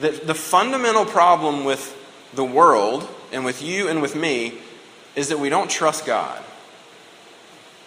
The, 0.01 0.11
the 0.11 0.35
fundamental 0.35 1.05
problem 1.05 1.65
with 1.65 1.97
the 2.35 2.45
world 2.45 3.09
and 3.33 3.45
with 3.45 3.63
you 3.63 3.89
and 3.89 4.03
with 4.03 4.17
me 4.17 4.59
is 5.15 5.29
that 5.29 5.39
we 5.39 5.49
don't 5.49 5.71
trust 5.71 6.05
God. 6.05 6.43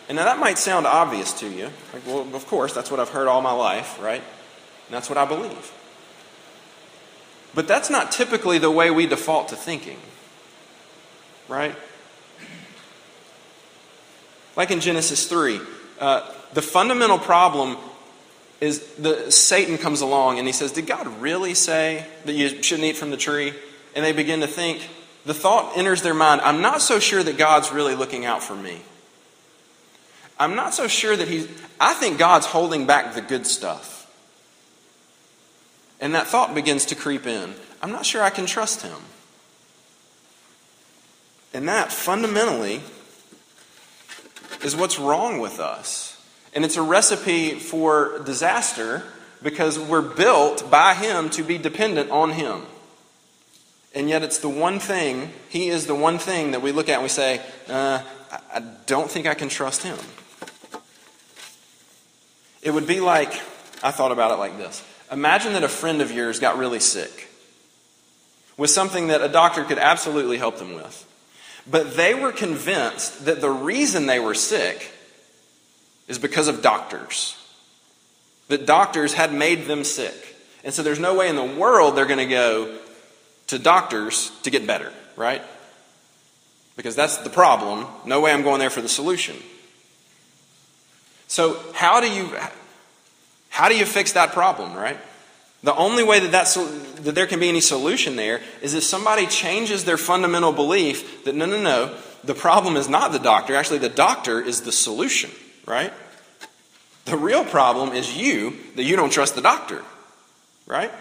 And 0.07 0.15
now 0.15 0.25
that 0.25 0.39
might 0.39 0.57
sound 0.57 0.87
obvious 0.87 1.33
to 1.39 1.49
you. 1.49 1.69
Like, 1.93 2.07
well, 2.07 2.33
of 2.33 2.47
course, 2.47 2.73
that's 2.73 2.89
what 2.89 2.99
I've 2.99 3.09
heard 3.09 3.27
all 3.27 3.41
my 3.41 3.51
life, 3.51 4.01
right? 4.01 4.21
And 4.21 4.95
that's 4.95 5.09
what 5.09 5.17
I 5.17 5.25
believe. 5.25 5.73
But 7.53 7.67
that's 7.67 7.89
not 7.89 8.11
typically 8.11 8.57
the 8.57 8.71
way 8.71 8.89
we 8.89 9.05
default 9.05 9.49
to 9.49 9.55
thinking, 9.55 9.97
right? 11.49 11.75
Like 14.55 14.71
in 14.71 14.79
Genesis 14.79 15.27
3, 15.27 15.59
uh, 15.99 16.31
the 16.53 16.61
fundamental 16.61 17.19
problem 17.19 17.77
is 18.59 18.79
the 18.95 19.31
Satan 19.31 19.77
comes 19.77 20.01
along 20.01 20.39
and 20.39 20.47
he 20.47 20.53
says, 20.53 20.71
Did 20.71 20.87
God 20.87 21.07
really 21.21 21.53
say 21.53 22.05
that 22.25 22.33
you 22.33 22.61
shouldn't 22.63 22.87
eat 22.87 22.97
from 22.97 23.11
the 23.11 23.17
tree? 23.17 23.53
And 23.95 24.03
they 24.03 24.13
begin 24.13 24.41
to 24.41 24.47
think, 24.47 24.87
the 25.25 25.33
thought 25.33 25.77
enters 25.77 26.01
their 26.01 26.13
mind, 26.13 26.41
I'm 26.41 26.61
not 26.61 26.81
so 26.81 26.99
sure 26.99 27.21
that 27.21 27.37
God's 27.37 27.71
really 27.71 27.95
looking 27.95 28.25
out 28.25 28.41
for 28.41 28.55
me. 28.55 28.81
I'm 30.39 30.55
not 30.55 30.73
so 30.73 30.87
sure 30.87 31.15
that 31.15 31.27
he's, 31.27 31.47
I 31.79 31.93
think 31.93 32.17
God's 32.17 32.45
holding 32.45 32.85
back 32.85 33.13
the 33.13 33.21
good 33.21 33.45
stuff. 33.45 33.95
And 35.99 36.13
that 36.13 36.27
thought 36.27 36.53
begins 36.53 36.85
to 36.85 36.95
creep 36.95 37.25
in. 37.25 37.55
I'm 37.81 37.91
not 37.91 38.05
sure 38.05 38.21
I 38.21 38.29
can 38.29 38.45
trust 38.45 38.83
him. 38.83 38.97
And 41.53 41.67
that 41.67 41.91
fundamentally 41.91 42.81
is 44.63 44.75
what's 44.75 44.99
wrong 44.99 45.39
with 45.39 45.59
us. 45.59 46.06
And 46.53 46.65
it's 46.65 46.77
a 46.77 46.81
recipe 46.81 47.55
for 47.55 48.19
disaster 48.23 49.03
because 49.43 49.77
we're 49.77 50.01
built 50.01 50.69
by 50.71 50.93
Him 50.93 51.29
to 51.31 51.43
be 51.43 51.57
dependent 51.57 52.09
on 52.09 52.31
Him. 52.31 52.63
And 53.93 54.09
yet, 54.09 54.23
it's 54.23 54.39
the 54.39 54.49
one 54.49 54.79
thing, 54.79 55.33
He 55.49 55.69
is 55.69 55.87
the 55.87 55.95
one 55.95 56.17
thing 56.17 56.51
that 56.51 56.61
we 56.61 56.71
look 56.71 56.89
at 56.89 56.95
and 56.95 57.03
we 57.03 57.09
say, 57.09 57.41
uh, 57.69 58.01
I 58.53 58.59
don't 58.85 59.09
think 59.09 59.27
I 59.27 59.33
can 59.33 59.49
trust 59.49 59.83
Him. 59.83 59.97
It 62.61 62.71
would 62.71 62.87
be 62.87 62.99
like, 62.99 63.33
I 63.83 63.91
thought 63.91 64.11
about 64.11 64.31
it 64.31 64.35
like 64.35 64.57
this 64.57 64.83
Imagine 65.11 65.53
that 65.53 65.63
a 65.63 65.69
friend 65.69 66.01
of 66.01 66.11
yours 66.11 66.39
got 66.39 66.57
really 66.57 66.79
sick 66.79 67.29
with 68.57 68.69
something 68.69 69.07
that 69.07 69.21
a 69.21 69.29
doctor 69.29 69.63
could 69.63 69.77
absolutely 69.77 70.37
help 70.37 70.57
them 70.57 70.73
with. 70.73 71.03
But 71.69 71.95
they 71.95 72.13
were 72.13 72.31
convinced 72.31 73.25
that 73.25 73.39
the 73.39 73.49
reason 73.49 74.05
they 74.05 74.19
were 74.19 74.33
sick 74.33 74.91
is 76.07 76.19
because 76.19 76.47
of 76.47 76.61
doctors. 76.61 77.35
That 78.47 78.65
doctors 78.65 79.13
had 79.13 79.33
made 79.33 79.65
them 79.65 79.83
sick. 79.83 80.35
And 80.63 80.73
so 80.73 80.83
there's 80.83 80.99
no 80.99 81.15
way 81.15 81.29
in 81.29 81.35
the 81.35 81.43
world 81.43 81.95
they're 81.95 82.05
going 82.05 82.19
to 82.19 82.25
go 82.25 82.77
to 83.47 83.59
doctors 83.59 84.31
to 84.43 84.49
get 84.49 84.65
better, 84.65 84.91
right? 85.15 85.41
Because 86.75 86.95
that's 86.95 87.17
the 87.17 87.29
problem. 87.29 87.85
No 88.05 88.21
way 88.21 88.31
I'm 88.31 88.43
going 88.43 88.59
there 88.59 88.69
for 88.69 88.81
the 88.81 88.89
solution. 88.89 89.35
So 91.27 91.59
how 91.73 91.99
do 91.99 92.09
you 92.09 92.31
how 93.49 93.69
do 93.69 93.77
you 93.77 93.85
fix 93.85 94.13
that 94.13 94.33
problem, 94.33 94.73
right? 94.73 94.97
The 95.63 95.75
only 95.75 96.03
way 96.03 96.19
that, 96.19 96.31
that's, 96.31 96.53
that 96.53 97.15
there 97.15 97.25
can 97.25 97.39
be 97.39 97.49
any 97.49 97.61
solution 97.61 98.15
there 98.15 98.41
is 98.61 98.75
if 98.75 98.83
somebody 98.83 99.25
changes 99.25 99.83
their 99.83 99.97
fundamental 99.97 100.53
belief 100.53 101.25
that 101.25 101.33
no, 101.33 101.47
no, 101.47 101.61
no, 101.61 101.97
the 102.23 102.35
problem 102.35 102.75
is 102.75 102.87
not 102.87 103.11
the 103.11 103.19
doctor. 103.19 103.55
Actually, 103.55 103.79
the 103.79 103.89
doctor 103.89 104.39
is 104.39 104.61
the 104.61 104.71
solution, 104.71 105.31
right? 105.67 105.93
The 107.05 107.15
real 107.15 107.45
problem 107.45 107.93
is 107.93 108.17
you, 108.17 108.57
that 108.75 108.83
you 108.83 108.95
don't 108.95 109.11
trust 109.11 109.35
the 109.35 109.41
doctor, 109.41 109.83
right? 110.65 110.91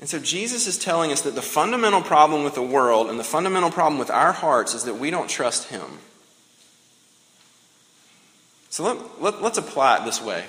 And 0.00 0.08
so 0.08 0.18
Jesus 0.18 0.66
is 0.66 0.78
telling 0.78 1.12
us 1.12 1.22
that 1.22 1.34
the 1.34 1.42
fundamental 1.42 2.02
problem 2.02 2.42
with 2.42 2.54
the 2.54 2.62
world 2.62 3.08
and 3.08 3.18
the 3.18 3.24
fundamental 3.24 3.70
problem 3.70 3.98
with 3.98 4.10
our 4.10 4.32
hearts 4.32 4.74
is 4.74 4.84
that 4.84 4.94
we 4.94 5.10
don't 5.10 5.28
trust 5.28 5.68
Him. 5.68 5.98
So 8.70 8.84
let, 8.84 9.22
let, 9.22 9.42
let's 9.42 9.58
apply 9.58 9.98
it 9.98 10.04
this 10.04 10.22
way. 10.22 10.44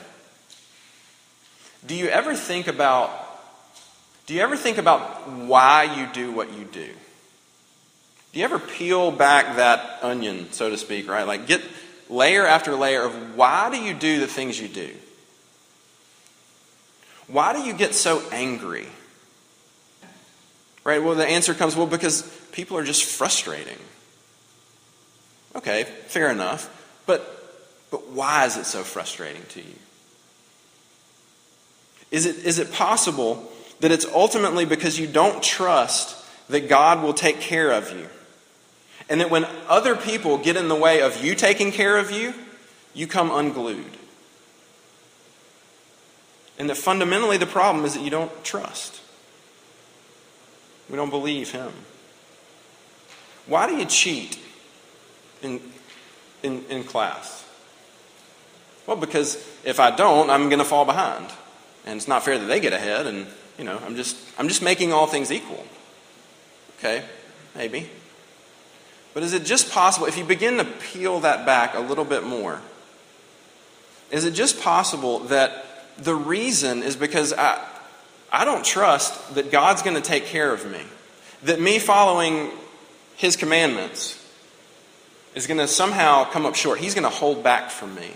Do 1.85 1.95
you 1.95 2.07
ever 2.07 2.35
think 2.35 2.67
about 2.67 3.27
do 4.27 4.35
you 4.35 4.41
ever 4.41 4.55
think 4.55 4.77
about 4.77 5.27
why 5.27 5.85
you 5.97 6.07
do 6.13 6.31
what 6.31 6.53
you 6.53 6.63
do? 6.65 6.89
Do 8.31 8.39
you 8.39 8.45
ever 8.45 8.59
peel 8.59 9.11
back 9.11 9.55
that 9.55 9.99
onion, 10.01 10.51
so 10.51 10.69
to 10.69 10.77
speak, 10.77 11.09
right? 11.09 11.25
Like 11.25 11.47
get 11.47 11.61
layer 12.09 12.45
after 12.45 12.75
layer 12.75 13.03
of 13.03 13.35
why 13.35 13.69
do 13.71 13.77
you 13.77 13.93
do 13.93 14.19
the 14.19 14.27
things 14.27 14.59
you 14.59 14.67
do? 14.67 14.89
Why 17.27 17.53
do 17.53 17.61
you 17.61 17.73
get 17.73 17.95
so 17.95 18.23
angry? 18.31 18.87
Right? 20.83 21.03
Well, 21.03 21.15
the 21.15 21.25
answer 21.25 21.53
comes, 21.53 21.75
well, 21.75 21.87
because 21.87 22.23
people 22.51 22.77
are 22.77 22.83
just 22.83 23.03
frustrating. 23.03 23.77
Okay, 25.55 25.83
fair 26.07 26.31
enough. 26.31 26.75
But 27.05 27.39
but 27.91 28.09
why 28.09 28.45
is 28.45 28.57
it 28.57 28.65
so 28.65 28.83
frustrating 28.83 29.43
to 29.49 29.61
you? 29.61 29.75
Is 32.11 32.25
it, 32.25 32.37
is 32.45 32.59
it 32.59 32.71
possible 32.71 33.51
that 33.81 33.91
it's 33.91 34.05
ultimately 34.05 34.65
because 34.65 34.99
you 34.99 35.07
don't 35.07 35.41
trust 35.43 36.15
that 36.49 36.67
God 36.69 37.03
will 37.03 37.13
take 37.13 37.39
care 37.39 37.71
of 37.71 37.91
you? 37.91 38.07
And 39.09 39.21
that 39.21 39.29
when 39.29 39.45
other 39.67 39.95
people 39.95 40.37
get 40.37 40.55
in 40.55 40.67
the 40.67 40.75
way 40.75 41.01
of 41.01 41.23
you 41.23 41.35
taking 41.35 41.71
care 41.71 41.97
of 41.97 42.11
you, 42.11 42.33
you 42.93 43.07
come 43.07 43.31
unglued. 43.31 43.97
And 46.59 46.69
that 46.69 46.77
fundamentally 46.77 47.37
the 47.37 47.45
problem 47.45 47.85
is 47.85 47.95
that 47.95 48.03
you 48.03 48.09
don't 48.09 48.43
trust. 48.43 49.01
We 50.89 50.95
don't 50.95 51.09
believe 51.09 51.51
Him. 51.51 51.71
Why 53.47 53.67
do 53.67 53.75
you 53.75 53.85
cheat 53.85 54.37
in, 55.41 55.59
in, 56.43 56.63
in 56.69 56.83
class? 56.83 57.45
Well, 58.85 58.97
because 58.97 59.35
if 59.63 59.79
I 59.79 59.95
don't, 59.95 60.29
I'm 60.29 60.49
going 60.49 60.59
to 60.59 60.65
fall 60.65 60.85
behind 60.85 61.31
and 61.85 61.97
it's 61.97 62.07
not 62.07 62.23
fair 62.23 62.37
that 62.37 62.45
they 62.45 62.59
get 62.59 62.73
ahead 62.73 63.07
and 63.07 63.27
you 63.57 63.63
know 63.63 63.79
i'm 63.85 63.95
just 63.95 64.17
i'm 64.37 64.47
just 64.47 64.61
making 64.61 64.93
all 64.93 65.07
things 65.07 65.31
equal 65.31 65.65
okay 66.77 67.03
maybe 67.55 67.89
but 69.13 69.23
is 69.23 69.33
it 69.33 69.43
just 69.43 69.71
possible 69.71 70.07
if 70.07 70.17
you 70.17 70.23
begin 70.23 70.57
to 70.57 70.65
peel 70.65 71.19
that 71.21 71.45
back 71.45 71.75
a 71.75 71.79
little 71.79 72.05
bit 72.05 72.23
more 72.23 72.61
is 74.11 74.25
it 74.25 74.33
just 74.33 74.61
possible 74.61 75.19
that 75.19 75.65
the 75.97 76.15
reason 76.15 76.83
is 76.83 76.95
because 76.95 77.33
i 77.33 77.63
i 78.31 78.45
don't 78.45 78.65
trust 78.65 79.35
that 79.35 79.51
god's 79.51 79.81
going 79.81 79.95
to 79.95 80.01
take 80.01 80.25
care 80.25 80.53
of 80.53 80.69
me 80.71 80.81
that 81.43 81.59
me 81.59 81.79
following 81.79 82.49
his 83.15 83.35
commandments 83.35 84.15
is 85.35 85.47
going 85.47 85.59
to 85.59 85.67
somehow 85.67 86.23
come 86.25 86.45
up 86.45 86.55
short 86.55 86.79
he's 86.79 86.93
going 86.93 87.03
to 87.03 87.09
hold 87.09 87.43
back 87.43 87.69
from 87.69 87.93
me 87.95 88.11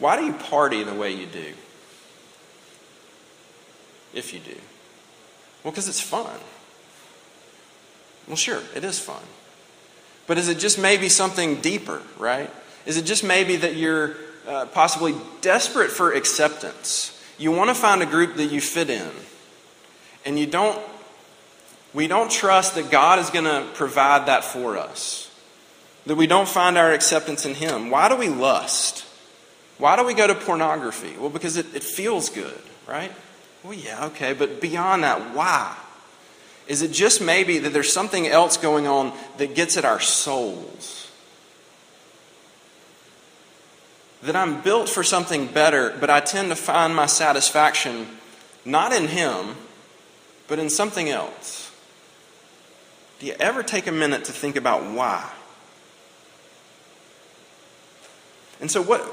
Why 0.00 0.16
do 0.18 0.24
you 0.24 0.32
party 0.32 0.82
the 0.82 0.94
way 0.94 1.12
you 1.12 1.26
do? 1.26 1.52
If 4.12 4.32
you 4.32 4.40
do. 4.40 4.56
Well, 5.62 5.70
because 5.70 5.88
it's 5.88 6.00
fun. 6.00 6.40
Well, 8.30 8.36
sure, 8.36 8.62
it 8.76 8.84
is 8.84 9.00
fun. 9.00 9.22
But 10.28 10.38
is 10.38 10.46
it 10.46 10.60
just 10.60 10.78
maybe 10.78 11.08
something 11.08 11.60
deeper, 11.60 12.00
right? 12.16 12.48
Is 12.86 12.96
it 12.96 13.02
just 13.02 13.24
maybe 13.24 13.56
that 13.56 13.74
you're 13.74 14.14
uh, 14.46 14.66
possibly 14.66 15.16
desperate 15.40 15.90
for 15.90 16.12
acceptance? 16.12 17.20
You 17.38 17.50
want 17.50 17.70
to 17.70 17.74
find 17.74 18.02
a 18.02 18.06
group 18.06 18.36
that 18.36 18.52
you 18.52 18.60
fit 18.60 18.88
in. 18.88 19.10
And 20.24 20.38
you 20.38 20.46
don't, 20.46 20.80
we 21.92 22.06
don't 22.06 22.30
trust 22.30 22.76
that 22.76 22.88
God 22.88 23.18
is 23.18 23.30
going 23.30 23.46
to 23.46 23.66
provide 23.74 24.26
that 24.26 24.44
for 24.44 24.78
us. 24.78 25.28
That 26.06 26.14
we 26.14 26.28
don't 26.28 26.48
find 26.48 26.78
our 26.78 26.92
acceptance 26.92 27.44
in 27.44 27.56
Him. 27.56 27.90
Why 27.90 28.08
do 28.08 28.14
we 28.14 28.28
lust? 28.28 29.04
Why 29.78 29.96
do 29.96 30.04
we 30.04 30.14
go 30.14 30.28
to 30.28 30.36
pornography? 30.36 31.16
Well, 31.18 31.30
because 31.30 31.56
it, 31.56 31.74
it 31.74 31.82
feels 31.82 32.28
good, 32.28 32.62
right? 32.86 33.10
Well, 33.64 33.74
yeah, 33.74 34.06
okay, 34.06 34.34
but 34.34 34.60
beyond 34.60 35.02
that, 35.02 35.34
why? 35.34 35.76
Is 36.66 36.82
it 36.82 36.92
just 36.92 37.20
maybe 37.20 37.58
that 37.58 37.72
there's 37.72 37.92
something 37.92 38.26
else 38.26 38.56
going 38.56 38.86
on 38.86 39.12
that 39.38 39.54
gets 39.54 39.76
at 39.76 39.84
our 39.84 40.00
souls? 40.00 41.10
That 44.22 44.36
I'm 44.36 44.60
built 44.60 44.88
for 44.88 45.02
something 45.02 45.46
better, 45.46 45.96
but 45.98 46.10
I 46.10 46.20
tend 46.20 46.50
to 46.50 46.56
find 46.56 46.94
my 46.94 47.06
satisfaction 47.06 48.06
not 48.64 48.92
in 48.92 49.08
Him, 49.08 49.56
but 50.46 50.58
in 50.58 50.68
something 50.68 51.08
else. 51.08 51.72
Do 53.18 53.26
you 53.26 53.34
ever 53.40 53.62
take 53.62 53.86
a 53.86 53.92
minute 53.92 54.24
to 54.24 54.32
think 54.32 54.56
about 54.56 54.84
why? 54.84 55.30
And 58.60 58.70
so, 58.70 58.82
what, 58.82 59.06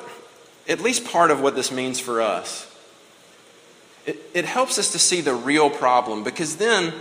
at 0.67 0.81
least 0.81 1.05
part 1.05 1.31
of 1.31 1.41
what 1.41 1.55
this 1.55 1.71
means 1.71 1.99
for 1.99 2.21
us, 2.21 2.73
it, 4.05 4.17
it 4.33 4.45
helps 4.45 4.77
us 4.77 4.91
to 4.91 4.99
see 4.99 5.21
the 5.21 5.33
real 5.33 5.69
problem 5.69 6.23
because 6.23 6.57
then 6.57 6.93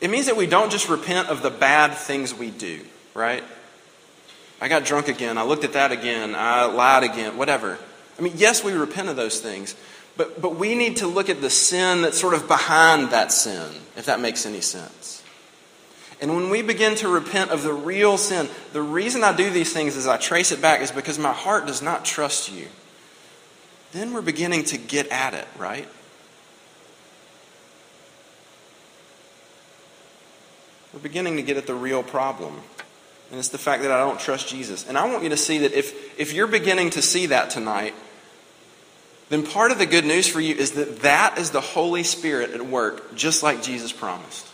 it 0.00 0.10
means 0.10 0.26
that 0.26 0.36
we 0.36 0.46
don't 0.46 0.70
just 0.70 0.88
repent 0.88 1.28
of 1.28 1.42
the 1.42 1.50
bad 1.50 1.94
things 1.94 2.34
we 2.34 2.50
do, 2.50 2.80
right? 3.14 3.44
I 4.60 4.68
got 4.68 4.84
drunk 4.84 5.08
again. 5.08 5.38
I 5.38 5.42
looked 5.42 5.64
at 5.64 5.74
that 5.74 5.92
again. 5.92 6.34
I 6.34 6.64
lied 6.64 7.02
again, 7.02 7.36
whatever. 7.36 7.78
I 8.18 8.22
mean, 8.22 8.34
yes, 8.36 8.62
we 8.62 8.72
repent 8.72 9.08
of 9.08 9.16
those 9.16 9.40
things, 9.40 9.74
but, 10.16 10.40
but 10.40 10.56
we 10.56 10.74
need 10.74 10.98
to 10.98 11.06
look 11.06 11.28
at 11.28 11.40
the 11.40 11.50
sin 11.50 12.02
that's 12.02 12.20
sort 12.20 12.34
of 12.34 12.46
behind 12.46 13.10
that 13.10 13.32
sin, 13.32 13.68
if 13.96 14.06
that 14.06 14.20
makes 14.20 14.46
any 14.46 14.60
sense. 14.60 15.22
And 16.20 16.34
when 16.34 16.48
we 16.48 16.62
begin 16.62 16.94
to 16.96 17.08
repent 17.08 17.50
of 17.50 17.64
the 17.64 17.72
real 17.72 18.16
sin, 18.16 18.48
the 18.72 18.80
reason 18.80 19.24
I 19.24 19.36
do 19.36 19.50
these 19.50 19.72
things 19.72 19.96
as 19.96 20.06
I 20.06 20.16
trace 20.16 20.52
it 20.52 20.62
back 20.62 20.80
is 20.80 20.92
because 20.92 21.18
my 21.18 21.32
heart 21.32 21.66
does 21.66 21.82
not 21.82 22.04
trust 22.04 22.52
you. 22.52 22.68
Then 23.92 24.12
we're 24.12 24.22
beginning 24.22 24.64
to 24.66 24.78
get 24.78 25.08
at 25.08 25.34
it, 25.34 25.46
right? 25.58 25.88
We're 30.94 31.00
beginning 31.00 31.36
to 31.36 31.42
get 31.42 31.56
at 31.56 31.66
the 31.66 31.74
real 31.74 32.04
problem. 32.04 32.54
And 33.30 33.40
it's 33.40 33.48
the 33.48 33.58
fact 33.58 33.82
that 33.82 33.90
I 33.90 33.98
don't 33.98 34.20
trust 34.20 34.46
Jesus. 34.46 34.86
And 34.88 34.96
I 34.96 35.10
want 35.10 35.24
you 35.24 35.30
to 35.30 35.36
see 35.36 35.58
that 35.58 35.72
if, 35.72 36.18
if 36.20 36.32
you're 36.32 36.46
beginning 36.46 36.90
to 36.90 37.02
see 37.02 37.26
that 37.26 37.50
tonight, 37.50 37.94
then 39.28 39.44
part 39.44 39.72
of 39.72 39.78
the 39.78 39.86
good 39.86 40.04
news 40.04 40.28
for 40.28 40.40
you 40.40 40.54
is 40.54 40.72
that 40.72 41.00
that 41.00 41.36
is 41.36 41.50
the 41.50 41.60
Holy 41.60 42.04
Spirit 42.04 42.52
at 42.52 42.64
work, 42.64 43.16
just 43.16 43.42
like 43.42 43.60
Jesus 43.60 43.90
promised. 43.90 44.46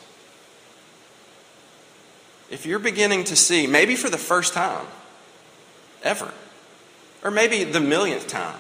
If 2.49 2.65
you're 2.65 2.79
beginning 2.79 3.25
to 3.25 3.37
see, 3.37 3.67
maybe 3.67 3.95
for 3.95 4.09
the 4.09 4.19
first 4.19 4.55
time 4.55 4.87
ever, 6.03 6.33
or 7.23 7.31
maybe 7.31 7.65
the 7.65 7.81
millionth 7.81 8.29
time, 8.29 8.59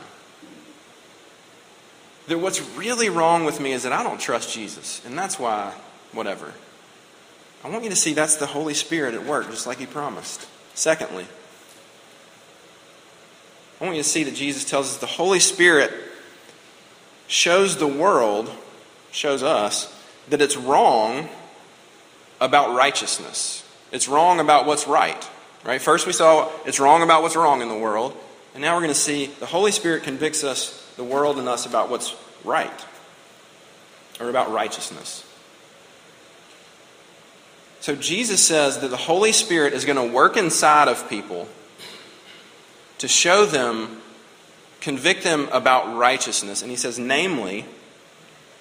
that 2.28 2.38
what's 2.38 2.60
really 2.76 3.08
wrong 3.08 3.46
with 3.46 3.58
me 3.58 3.72
is 3.72 3.84
that 3.84 3.92
I 3.92 4.02
don't 4.02 4.20
trust 4.20 4.52
Jesus, 4.52 5.00
and 5.06 5.16
that's 5.16 5.38
why, 5.38 5.72
whatever. 6.12 6.52
I 7.62 7.68
want 7.68 7.84
you 7.84 7.90
to 7.90 7.96
see 7.96 8.14
that's 8.14 8.36
the 8.36 8.46
Holy 8.46 8.74
Spirit 8.74 9.14
at 9.14 9.24
work, 9.24 9.50
just 9.50 9.66
like 9.66 9.78
He 9.78 9.86
promised. 9.86 10.48
Secondly, 10.74 11.26
I 13.80 13.84
want 13.84 13.96
you 13.96 14.02
to 14.02 14.08
see 14.08 14.24
that 14.24 14.34
Jesus 14.34 14.64
tells 14.64 14.86
us 14.86 14.96
the 14.98 15.06
Holy 15.06 15.40
Spirit 15.40 15.92
shows 17.26 17.76
the 17.76 17.86
world, 17.86 18.50
shows 19.10 19.42
us, 19.42 19.94
that 20.28 20.40
it's 20.40 20.56
wrong 20.56 21.28
about 22.40 22.74
righteousness. 22.74 23.66
It's 23.92 24.08
wrong 24.08 24.40
about 24.40 24.66
what's 24.66 24.86
right. 24.86 25.28
Right? 25.64 25.80
First 25.80 26.06
we 26.06 26.12
saw 26.12 26.50
it's 26.64 26.80
wrong 26.80 27.02
about 27.02 27.22
what's 27.22 27.36
wrong 27.36 27.60
in 27.60 27.68
the 27.68 27.76
world, 27.76 28.16
and 28.54 28.62
now 28.62 28.74
we're 28.74 28.82
going 28.82 28.92
to 28.92 28.98
see 28.98 29.26
the 29.26 29.46
Holy 29.46 29.72
Spirit 29.72 30.02
convicts 30.02 30.44
us, 30.44 30.92
the 30.96 31.04
world 31.04 31.38
and 31.38 31.48
us, 31.48 31.66
about 31.66 31.90
what's 31.90 32.14
right. 32.44 32.86
Or 34.18 34.28
about 34.28 34.50
righteousness. 34.50 35.26
So 37.80 37.96
Jesus 37.96 38.46
says 38.46 38.78
that 38.80 38.88
the 38.88 38.96
Holy 38.96 39.32
Spirit 39.32 39.72
is 39.72 39.84
going 39.84 39.96
to 39.96 40.14
work 40.14 40.36
inside 40.36 40.88
of 40.88 41.08
people 41.08 41.48
to 42.98 43.08
show 43.08 43.46
them, 43.46 44.02
convict 44.80 45.24
them 45.24 45.48
about 45.50 45.96
righteousness. 45.96 46.60
And 46.60 46.70
he 46.70 46.76
says, 46.76 46.98
namely, 46.98 47.64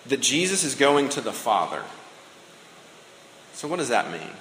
that 0.06 0.22
Jesus 0.22 0.64
is 0.64 0.76
going 0.76 1.10
to 1.10 1.22
the 1.22 1.34
Father. 1.34 1.84
So, 3.54 3.68
what 3.68 3.78
does 3.78 3.90
that 3.90 4.10
mean? 4.10 4.32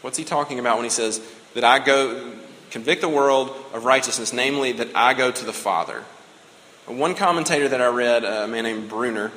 What's 0.00 0.16
he 0.16 0.24
talking 0.24 0.58
about 0.58 0.76
when 0.76 0.84
he 0.84 0.90
says 0.90 1.20
that 1.52 1.64
I 1.64 1.78
go, 1.78 2.32
convict 2.70 3.02
the 3.02 3.10
world 3.10 3.54
of 3.74 3.84
righteousness, 3.84 4.32
namely 4.32 4.72
that 4.72 4.88
I 4.94 5.12
go 5.12 5.30
to 5.30 5.44
the 5.44 5.52
Father? 5.52 6.04
One 6.86 7.14
commentator 7.14 7.68
that 7.68 7.80
I 7.80 7.86
read, 7.88 8.24
a 8.24 8.48
man 8.48 8.64
named 8.64 8.88
Bruner, 8.88 9.30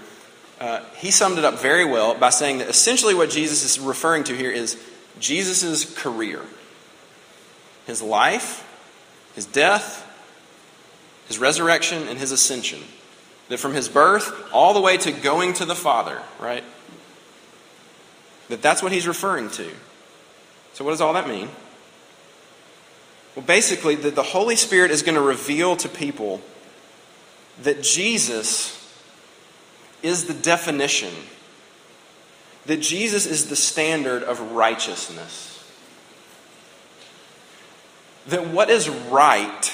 uh, 0.59 0.81
he 0.97 1.11
summed 1.11 1.37
it 1.37 1.45
up 1.45 1.59
very 1.59 1.85
well 1.85 2.15
by 2.15 2.29
saying 2.29 2.59
that 2.59 2.69
essentially 2.69 3.13
what 3.13 3.29
Jesus 3.29 3.63
is 3.63 3.79
referring 3.79 4.23
to 4.25 4.35
here 4.35 4.51
is 4.51 4.81
Jesus' 5.19 5.93
career, 5.95 6.41
his 7.85 8.01
life, 8.01 8.65
his 9.35 9.45
death, 9.45 10.01
his 11.27 11.39
resurrection, 11.39 12.07
and 12.07 12.19
his 12.19 12.31
ascension. 12.31 12.81
That 13.49 13.59
from 13.59 13.73
his 13.73 13.87
birth 13.87 14.49
all 14.51 14.73
the 14.73 14.81
way 14.81 14.97
to 14.97 15.11
going 15.11 15.53
to 15.53 15.65
the 15.65 15.75
Father, 15.75 16.19
right? 16.39 16.63
That 18.49 18.61
that's 18.61 18.81
what 18.81 18.91
he's 18.91 19.07
referring 19.07 19.49
to. 19.51 19.69
So, 20.73 20.83
what 20.83 20.91
does 20.91 21.01
all 21.01 21.13
that 21.13 21.27
mean? 21.27 21.49
Well, 23.35 23.45
basically, 23.45 23.95
that 23.95 24.15
the 24.15 24.23
Holy 24.23 24.55
Spirit 24.55 24.91
is 24.91 25.03
going 25.03 25.15
to 25.15 25.21
reveal 25.21 25.75
to 25.77 25.89
people 25.89 26.41
that 27.61 27.83
Jesus 27.83 28.84
is 30.05 30.25
the 30.25 30.33
definition, 30.33 31.11
that 32.67 32.77
Jesus 32.77 33.25
is 33.25 33.49
the 33.49 33.55
standard 33.55 34.21
of 34.21 34.51
righteousness. 34.51 35.51
That 38.27 38.47
what 38.47 38.69
is 38.69 38.87
right, 38.87 39.73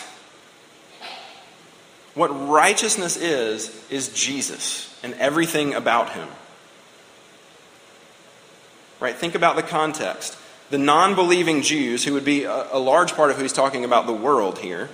what 2.16 2.30
righteousness 2.30 3.18
is, 3.18 3.86
is 3.90 4.10
Jesus 4.10 4.98
and 5.04 5.14
everything 5.16 5.74
about 5.74 6.12
him. 6.12 6.28
Right? 9.02 9.16
Think 9.16 9.36
about 9.36 9.58
the 9.58 9.64
context. 9.64 10.38
The 10.70 10.78
non 10.78 11.16
believing 11.16 11.62
Jews, 11.62 12.06
who 12.06 12.14
would 12.14 12.24
be 12.24 12.46
a, 12.46 12.68
a 12.72 12.80
large 12.80 13.14
part 13.14 13.32
of 13.32 13.36
who 13.36 13.42
he's 13.42 13.52
talking 13.52 13.84
about 13.84 14.06
the 14.06 14.14
world 14.14 14.60
here, 14.60 14.90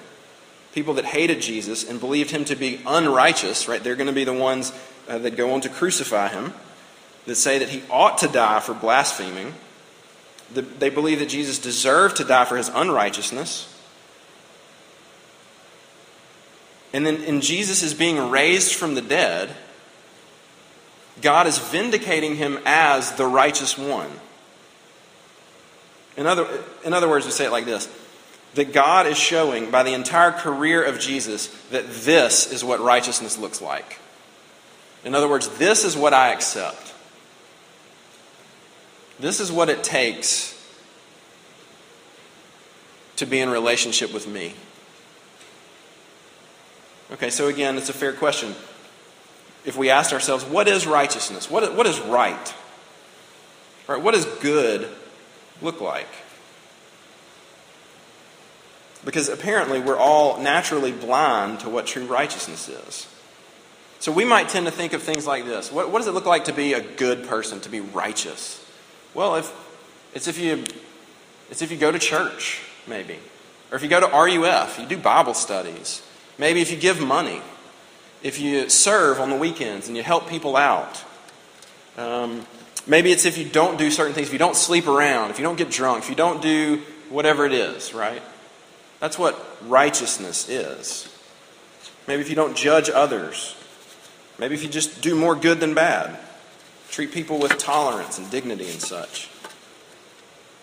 people 0.73 0.95
that 0.95 1.05
hated 1.05 1.41
Jesus 1.41 1.87
and 1.87 1.99
believed 1.99 2.31
him 2.31 2.45
to 2.45 2.55
be 2.55 2.81
unrighteous, 2.87 3.67
right? 3.67 3.83
They're 3.83 3.95
going 3.95 4.07
to 4.07 4.13
be 4.13 4.23
the 4.23 4.33
ones 4.33 4.71
uh, 5.07 5.17
that 5.19 5.35
go 5.35 5.53
on 5.53 5.61
to 5.61 5.69
crucify 5.69 6.29
him, 6.29 6.53
that 7.25 7.35
say 7.35 7.59
that 7.59 7.69
he 7.69 7.83
ought 7.89 8.17
to 8.19 8.27
die 8.27 8.59
for 8.59 8.73
blaspheming. 8.73 9.53
The, 10.53 10.61
they 10.61 10.89
believe 10.89 11.19
that 11.19 11.29
Jesus 11.29 11.59
deserved 11.59 12.17
to 12.17 12.23
die 12.23 12.45
for 12.45 12.57
his 12.57 12.69
unrighteousness. 12.69 13.73
And 16.93 17.05
then 17.05 17.23
in 17.23 17.41
Jesus 17.41 17.83
is 17.83 17.93
being 17.93 18.29
raised 18.29 18.73
from 18.73 18.95
the 18.95 19.01
dead, 19.01 19.55
God 21.21 21.47
is 21.47 21.57
vindicating 21.57 22.35
him 22.35 22.59
as 22.65 23.11
the 23.13 23.25
righteous 23.25 23.77
one. 23.77 24.09
In 26.15 26.25
other, 26.25 26.47
in 26.83 26.93
other 26.93 27.09
words, 27.09 27.25
we 27.25 27.31
say 27.31 27.45
it 27.45 27.51
like 27.51 27.65
this 27.65 27.87
that 28.55 28.73
God 28.73 29.05
is 29.05 29.17
showing 29.17 29.69
by 29.69 29.83
the 29.83 29.93
entire 29.93 30.31
career 30.31 30.83
of 30.83 30.99
Jesus 30.99 31.47
that 31.69 31.87
this 31.87 32.51
is 32.51 32.63
what 32.63 32.79
righteousness 32.79 33.37
looks 33.37 33.61
like. 33.61 33.99
In 35.07 35.15
other 35.15 35.29
words, 35.29 35.47
this 35.57 35.85
is 35.85 35.95
what 35.95 36.13
I 36.13 36.33
accept. 36.33 36.93
This 39.21 39.39
is 39.39 39.49
what 39.49 39.69
it 39.69 39.81
takes 39.81 40.53
to 43.15 43.25
be 43.25 43.39
in 43.39 43.49
relationship 43.49 44.13
with 44.13 44.27
me. 44.27 44.53
Okay, 47.13 47.29
so 47.29 47.47
again, 47.47 47.77
it's 47.77 47.87
a 47.87 47.93
fair 47.93 48.11
question. 48.11 48.53
If 49.63 49.77
we 49.77 49.89
asked 49.89 50.11
ourselves, 50.11 50.43
what 50.43 50.67
is 50.67 50.85
righteousness? 50.85 51.49
What 51.49 51.63
is, 51.63 51.69
what 51.69 51.85
is 51.85 52.01
right? 52.01 52.53
Right? 53.87 54.01
What 54.01 54.13
does 54.13 54.25
good 54.25 54.89
look 55.61 55.79
like? 55.79 56.09
Because 59.05 59.29
apparently 59.29 59.79
we're 59.79 59.95
all 59.95 60.41
naturally 60.41 60.91
blind 60.91 61.61
to 61.61 61.69
what 61.69 61.87
true 61.87 62.05
righteousness 62.05 62.67
is. 62.67 63.07
So 63.99 64.11
we 64.11 64.25
might 64.25 64.49
tend 64.49 64.65
to 64.67 64.71
think 64.71 64.93
of 64.93 65.01
things 65.01 65.25
like 65.25 65.45
this. 65.45 65.71
What, 65.71 65.91
what 65.91 65.99
does 65.99 66.07
it 66.07 66.13
look 66.13 66.25
like 66.25 66.45
to 66.45 66.53
be 66.53 66.73
a 66.73 66.81
good 66.81 67.27
person, 67.27 67.59
to 67.61 67.69
be 67.69 67.79
righteous? 67.79 68.63
Well, 69.13 69.35
if 69.35 69.51
it's 70.13 70.27
if 70.27 70.37
you 70.37 70.63
it's 71.49 71.61
if 71.61 71.71
you 71.71 71.77
go 71.77 71.91
to 71.91 71.99
church, 71.99 72.61
maybe. 72.87 73.17
Or 73.71 73.75
if 73.77 73.83
you 73.83 73.89
go 73.89 73.99
to 73.99 74.07
RUF, 74.07 74.79
you 74.79 74.85
do 74.85 74.97
Bible 74.97 75.33
studies. 75.33 76.01
Maybe 76.37 76.61
if 76.61 76.71
you 76.71 76.77
give 76.77 77.01
money. 77.01 77.41
If 78.23 78.39
you 78.39 78.69
serve 78.69 79.19
on 79.19 79.29
the 79.29 79.35
weekends 79.35 79.87
and 79.87 79.97
you 79.97 80.03
help 80.03 80.29
people 80.29 80.55
out. 80.55 81.03
Um, 81.97 82.45
maybe 82.85 83.11
it's 83.11 83.25
if 83.25 83.37
you 83.37 83.45
don't 83.45 83.77
do 83.77 83.91
certain 83.91 84.13
things, 84.13 84.27
if 84.27 84.33
you 84.33 84.39
don't 84.39 84.55
sleep 84.55 84.87
around, 84.87 85.31
if 85.31 85.39
you 85.39 85.43
don't 85.43 85.57
get 85.57 85.69
drunk, 85.69 86.03
if 86.03 86.09
you 86.09 86.15
don't 86.15 86.41
do 86.41 86.81
whatever 87.09 87.45
it 87.45 87.51
is, 87.51 87.93
right? 87.93 88.21
That's 88.99 89.19
what 89.19 89.39
righteousness 89.67 90.49
is. 90.49 91.13
Maybe 92.07 92.21
if 92.21 92.29
you 92.29 92.35
don't 92.35 92.55
judge 92.55 92.89
others, 92.89 93.55
Maybe 94.39 94.55
if 94.55 94.63
you 94.63 94.69
just 94.69 95.01
do 95.01 95.15
more 95.15 95.35
good 95.35 95.59
than 95.59 95.73
bad, 95.73 96.17
treat 96.89 97.11
people 97.11 97.39
with 97.39 97.57
tolerance 97.57 98.17
and 98.17 98.29
dignity 98.29 98.69
and 98.69 98.81
such. 98.81 99.29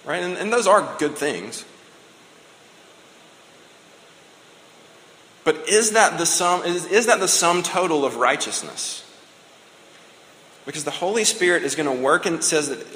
Right? 0.04 0.22
And, 0.22 0.37
and 0.37 0.52
those 0.52 0.66
are 0.66 0.96
good 0.98 1.16
things. 1.16 1.64
But 5.44 5.68
is 5.68 5.92
that 5.92 6.18
the 6.18 6.26
sum 6.26 6.64
is, 6.64 6.87
is 6.87 7.06
that 7.06 7.20
the 7.20 7.28
sum 7.28 7.62
total 7.62 8.04
of 8.04 8.16
righteousness? 8.16 9.02
Because 10.64 10.84
the 10.84 10.90
Holy 10.90 11.24
Spirit 11.24 11.62
is 11.62 11.74
going 11.74 11.94
to 11.94 12.02
work 12.02 12.24
and 12.24 12.42
says 12.42 12.70
that 12.70 12.87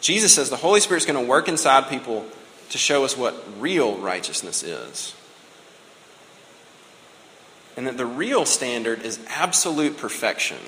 Jesus 0.00 0.34
says 0.34 0.50
the 0.50 0.56
Holy 0.56 0.80
Spirit 0.80 1.02
is 1.02 1.06
going 1.06 1.22
to 1.22 1.28
work 1.28 1.48
inside 1.48 1.88
people 1.88 2.24
to 2.70 2.78
show 2.78 3.04
us 3.04 3.16
what 3.16 3.34
real 3.60 3.98
righteousness 3.98 4.62
is. 4.62 5.14
And 7.76 7.86
that 7.86 7.96
the 7.96 8.06
real 8.06 8.44
standard 8.44 9.02
is 9.02 9.18
absolute 9.28 9.96
perfection. 9.96 10.58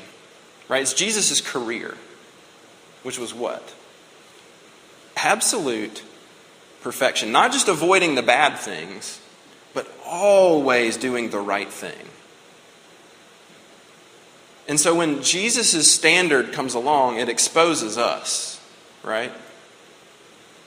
Right? 0.69 0.83
It's 0.83 0.95
Jesus' 0.95 1.41
career, 1.41 1.97
which 3.03 3.19
was 3.19 3.35
what? 3.35 3.75
Absolute 5.17 6.03
perfection. 6.83 7.33
Not 7.33 7.53
just 7.53 7.69
avoiding 7.69 8.15
the 8.15 8.23
bad 8.23 8.59
things, 8.59 9.21
but 9.75 9.87
always 10.07 10.97
doing 10.97 11.31
the 11.31 11.41
right 11.41 11.69
thing. 11.69 12.09
And 14.67 14.81
so 14.81 14.95
when 14.95 15.23
Jesus' 15.23 15.91
standard 15.93 16.53
comes 16.53 16.75
along, 16.75 17.19
it 17.19 17.29
exposes 17.29 17.99
us, 17.99 18.61
right? 19.03 19.33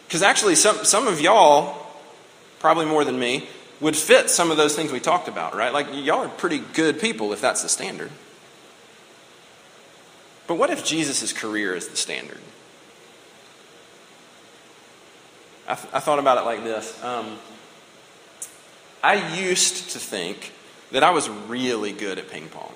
Because 0.08 0.22
actually, 0.22 0.56
some, 0.56 0.86
some 0.86 1.08
of 1.08 1.20
y'all, 1.20 1.88
probably 2.60 2.86
more 2.86 3.04
than 3.04 3.18
me, 3.18 3.48
would 3.80 3.96
fit 3.96 4.30
some 4.30 4.52
of 4.52 4.58
those 4.58 4.76
things 4.76 4.92
we 4.92 5.00
talked 5.00 5.28
about, 5.28 5.56
right? 5.56 5.72
Like, 5.72 5.88
y'all 5.94 6.26
are 6.26 6.30
pretty 6.30 6.60
good 6.60 7.00
people 7.00 7.32
if 7.34 7.42
that's 7.42 7.62
the 7.62 7.70
standard. 7.70 8.12
But 10.48 10.56
what 10.56 10.70
if 10.70 10.84
Jesus' 10.84 11.34
career 11.34 11.76
is 11.76 11.88
the 11.90 11.98
standard? 11.98 12.40
I, 15.68 15.76
th- 15.76 15.94
I 15.94 16.00
thought 16.00 16.20
about 16.20 16.38
it 16.38 16.46
like 16.46 16.64
this. 16.64 17.04
Um, 17.04 17.38
I 19.04 19.38
used 19.38 19.92
to 19.92 20.00
think 20.00 20.54
that 20.92 21.04
I 21.04 21.12
was 21.12 21.30
really 21.30 21.92
good 21.92 22.18
at 22.18 22.30
ping 22.30 22.48
pong. 22.48 22.72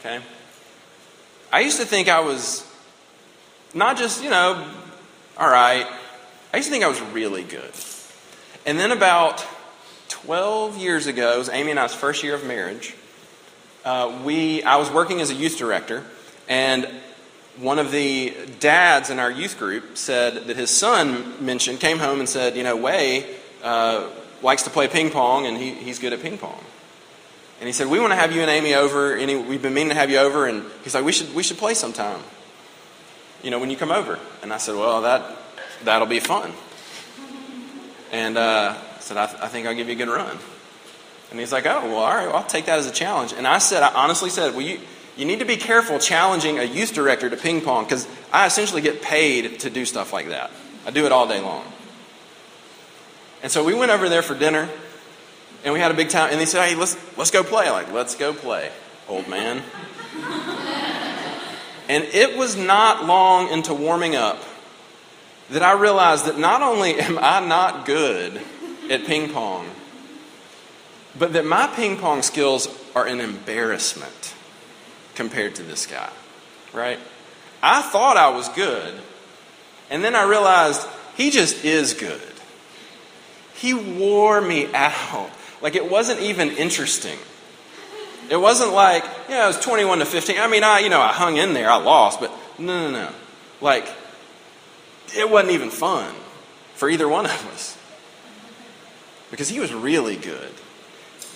Okay? 0.00 0.20
I 1.50 1.60
used 1.60 1.80
to 1.80 1.86
think 1.86 2.08
I 2.08 2.20
was 2.20 2.66
not 3.74 3.96
just, 3.96 4.22
you 4.22 4.30
know, 4.30 4.70
all 5.38 5.48
right. 5.48 5.86
I 6.52 6.56
used 6.56 6.68
to 6.68 6.72
think 6.72 6.84
I 6.84 6.88
was 6.88 7.00
really 7.00 7.42
good. 7.42 7.72
And 8.66 8.78
then 8.78 8.92
about 8.92 9.46
12 10.24 10.78
years 10.78 11.06
ago, 11.06 11.34
it 11.34 11.38
was 11.38 11.48
Amy 11.48 11.70
and 11.70 11.78
I's 11.78 11.94
first 11.94 12.22
year 12.22 12.34
of 12.34 12.44
marriage. 12.44 12.94
Uh, 13.84 14.20
we, 14.24 14.62
I 14.62 14.76
was 14.76 14.90
working 14.90 15.20
as 15.20 15.30
a 15.30 15.34
youth 15.34 15.58
director, 15.58 16.04
and 16.48 16.88
one 17.58 17.78
of 17.78 17.92
the 17.92 18.34
dads 18.58 19.10
in 19.10 19.18
our 19.18 19.30
youth 19.30 19.58
group 19.58 19.96
said 19.96 20.46
that 20.46 20.56
his 20.56 20.70
son 20.70 21.44
mentioned, 21.44 21.80
came 21.80 21.98
home 21.98 22.18
and 22.18 22.28
said, 22.28 22.56
you 22.56 22.62
know, 22.64 22.76
Way 22.76 23.36
uh, 23.62 24.08
likes 24.42 24.62
to 24.64 24.70
play 24.70 24.88
ping 24.88 25.10
pong, 25.10 25.46
and 25.46 25.56
he, 25.56 25.72
he's 25.72 25.98
good 25.98 26.12
at 26.12 26.20
ping 26.20 26.38
pong. 26.38 26.60
And 27.60 27.66
he 27.66 27.72
said, 27.72 27.88
We 27.88 28.00
want 28.00 28.12
to 28.12 28.16
have 28.16 28.32
you 28.32 28.40
and 28.40 28.50
Amy 28.50 28.74
over. 28.74 29.16
Any, 29.16 29.36
we've 29.36 29.62
been 29.62 29.74
meaning 29.74 29.90
to 29.90 29.94
have 29.94 30.10
you 30.10 30.18
over. 30.18 30.46
And 30.46 30.64
he's 30.84 30.94
like, 30.94 31.04
we 31.04 31.12
should, 31.12 31.34
we 31.34 31.42
should 31.42 31.58
play 31.58 31.74
sometime, 31.74 32.20
you 33.42 33.50
know, 33.50 33.58
when 33.58 33.70
you 33.70 33.76
come 33.76 33.90
over. 33.90 34.18
And 34.42 34.52
I 34.52 34.58
said, 34.58 34.76
Well, 34.76 35.02
that, 35.02 35.36
that'll 35.84 36.06
be 36.06 36.20
fun. 36.20 36.52
And 38.12 38.38
uh, 38.38 38.76
said, 39.08 39.16
I, 39.16 39.26
th- 39.26 39.42
I 39.42 39.48
think 39.48 39.66
I'll 39.66 39.74
give 39.74 39.88
you 39.88 39.94
a 39.94 39.96
good 39.96 40.08
run. 40.08 40.36
And 41.30 41.40
he's 41.40 41.52
like, 41.52 41.66
Oh, 41.66 41.80
well, 41.86 41.96
all 41.96 42.14
right, 42.14 42.26
well, 42.26 42.36
I'll 42.36 42.44
take 42.44 42.66
that 42.66 42.78
as 42.78 42.86
a 42.86 42.92
challenge. 42.92 43.32
And 43.32 43.46
I 43.46 43.58
said, 43.58 43.82
I 43.82 43.92
honestly 43.94 44.30
said, 44.30 44.54
Well, 44.54 44.64
you, 44.64 44.80
you 45.16 45.24
need 45.24 45.38
to 45.38 45.46
be 45.46 45.56
careful 45.56 45.98
challenging 45.98 46.58
a 46.58 46.64
youth 46.64 46.92
director 46.92 47.28
to 47.30 47.36
ping 47.36 47.62
pong 47.62 47.84
because 47.84 48.06
I 48.32 48.46
essentially 48.46 48.82
get 48.82 49.02
paid 49.02 49.60
to 49.60 49.70
do 49.70 49.84
stuff 49.84 50.12
like 50.12 50.28
that. 50.28 50.50
I 50.86 50.90
do 50.90 51.06
it 51.06 51.12
all 51.12 51.26
day 51.26 51.40
long. 51.40 51.64
And 53.42 53.50
so 53.50 53.64
we 53.64 53.74
went 53.74 53.90
over 53.90 54.08
there 54.08 54.22
for 54.22 54.38
dinner. 54.38 54.68
And 55.64 55.74
we 55.74 55.80
had 55.80 55.90
a 55.90 55.94
big 55.94 56.08
time, 56.08 56.30
and 56.30 56.40
they 56.40 56.46
said, 56.46 56.68
hey, 56.68 56.76
let's, 56.76 56.96
let's 57.18 57.32
go 57.32 57.42
play. 57.42 57.68
like, 57.68 57.92
let's 57.92 58.14
go 58.14 58.32
play, 58.32 58.70
old 59.08 59.26
man. 59.26 59.60
and 61.88 62.04
it 62.04 62.38
was 62.38 62.56
not 62.56 63.06
long 63.06 63.48
into 63.48 63.74
warming 63.74 64.14
up 64.14 64.40
that 65.50 65.62
I 65.62 65.72
realized 65.72 66.26
that 66.26 66.38
not 66.38 66.62
only 66.62 67.00
am 67.00 67.18
I 67.18 67.44
not 67.44 67.86
good 67.86 68.40
at 68.90 69.04
ping 69.04 69.32
pong, 69.32 69.68
but 71.18 71.32
that 71.32 71.44
my 71.44 71.66
ping 71.66 71.96
pong 71.96 72.22
skills 72.22 72.68
are 72.94 73.06
an 73.06 73.20
embarrassment 73.20 74.34
compared 75.14 75.54
to 75.56 75.62
this 75.62 75.86
guy, 75.86 76.10
right? 76.72 76.98
I 77.62 77.82
thought 77.82 78.16
I 78.16 78.30
was 78.30 78.48
good, 78.50 78.94
and 79.90 80.04
then 80.04 80.14
I 80.14 80.24
realized 80.24 80.86
he 81.16 81.30
just 81.30 81.64
is 81.64 81.94
good. 81.94 82.20
He 83.54 83.74
wore 83.74 84.40
me 84.40 84.72
out. 84.72 85.30
Like 85.60 85.74
it 85.74 85.90
wasn't 85.90 86.20
even 86.20 86.50
interesting. 86.50 87.18
It 88.30 88.36
wasn't 88.36 88.72
like, 88.72 89.04
yeah, 89.28 89.44
it 89.44 89.46
was 89.48 89.60
21 89.60 90.00
to 90.00 90.04
15. 90.04 90.38
I 90.38 90.48
mean, 90.48 90.62
I, 90.62 90.80
you 90.80 90.90
know, 90.90 91.00
I 91.00 91.12
hung 91.12 91.38
in 91.38 91.54
there, 91.54 91.70
I 91.70 91.76
lost, 91.76 92.20
but 92.20 92.30
no, 92.58 92.90
no, 92.90 93.06
no. 93.06 93.12
Like, 93.60 93.88
it 95.16 95.28
wasn't 95.30 95.52
even 95.52 95.70
fun 95.70 96.14
for 96.74 96.90
either 96.90 97.08
one 97.08 97.24
of 97.24 97.46
us. 97.54 97.77
Because 99.30 99.48
he 99.48 99.60
was 99.60 99.72
really 99.72 100.16
good. 100.16 100.52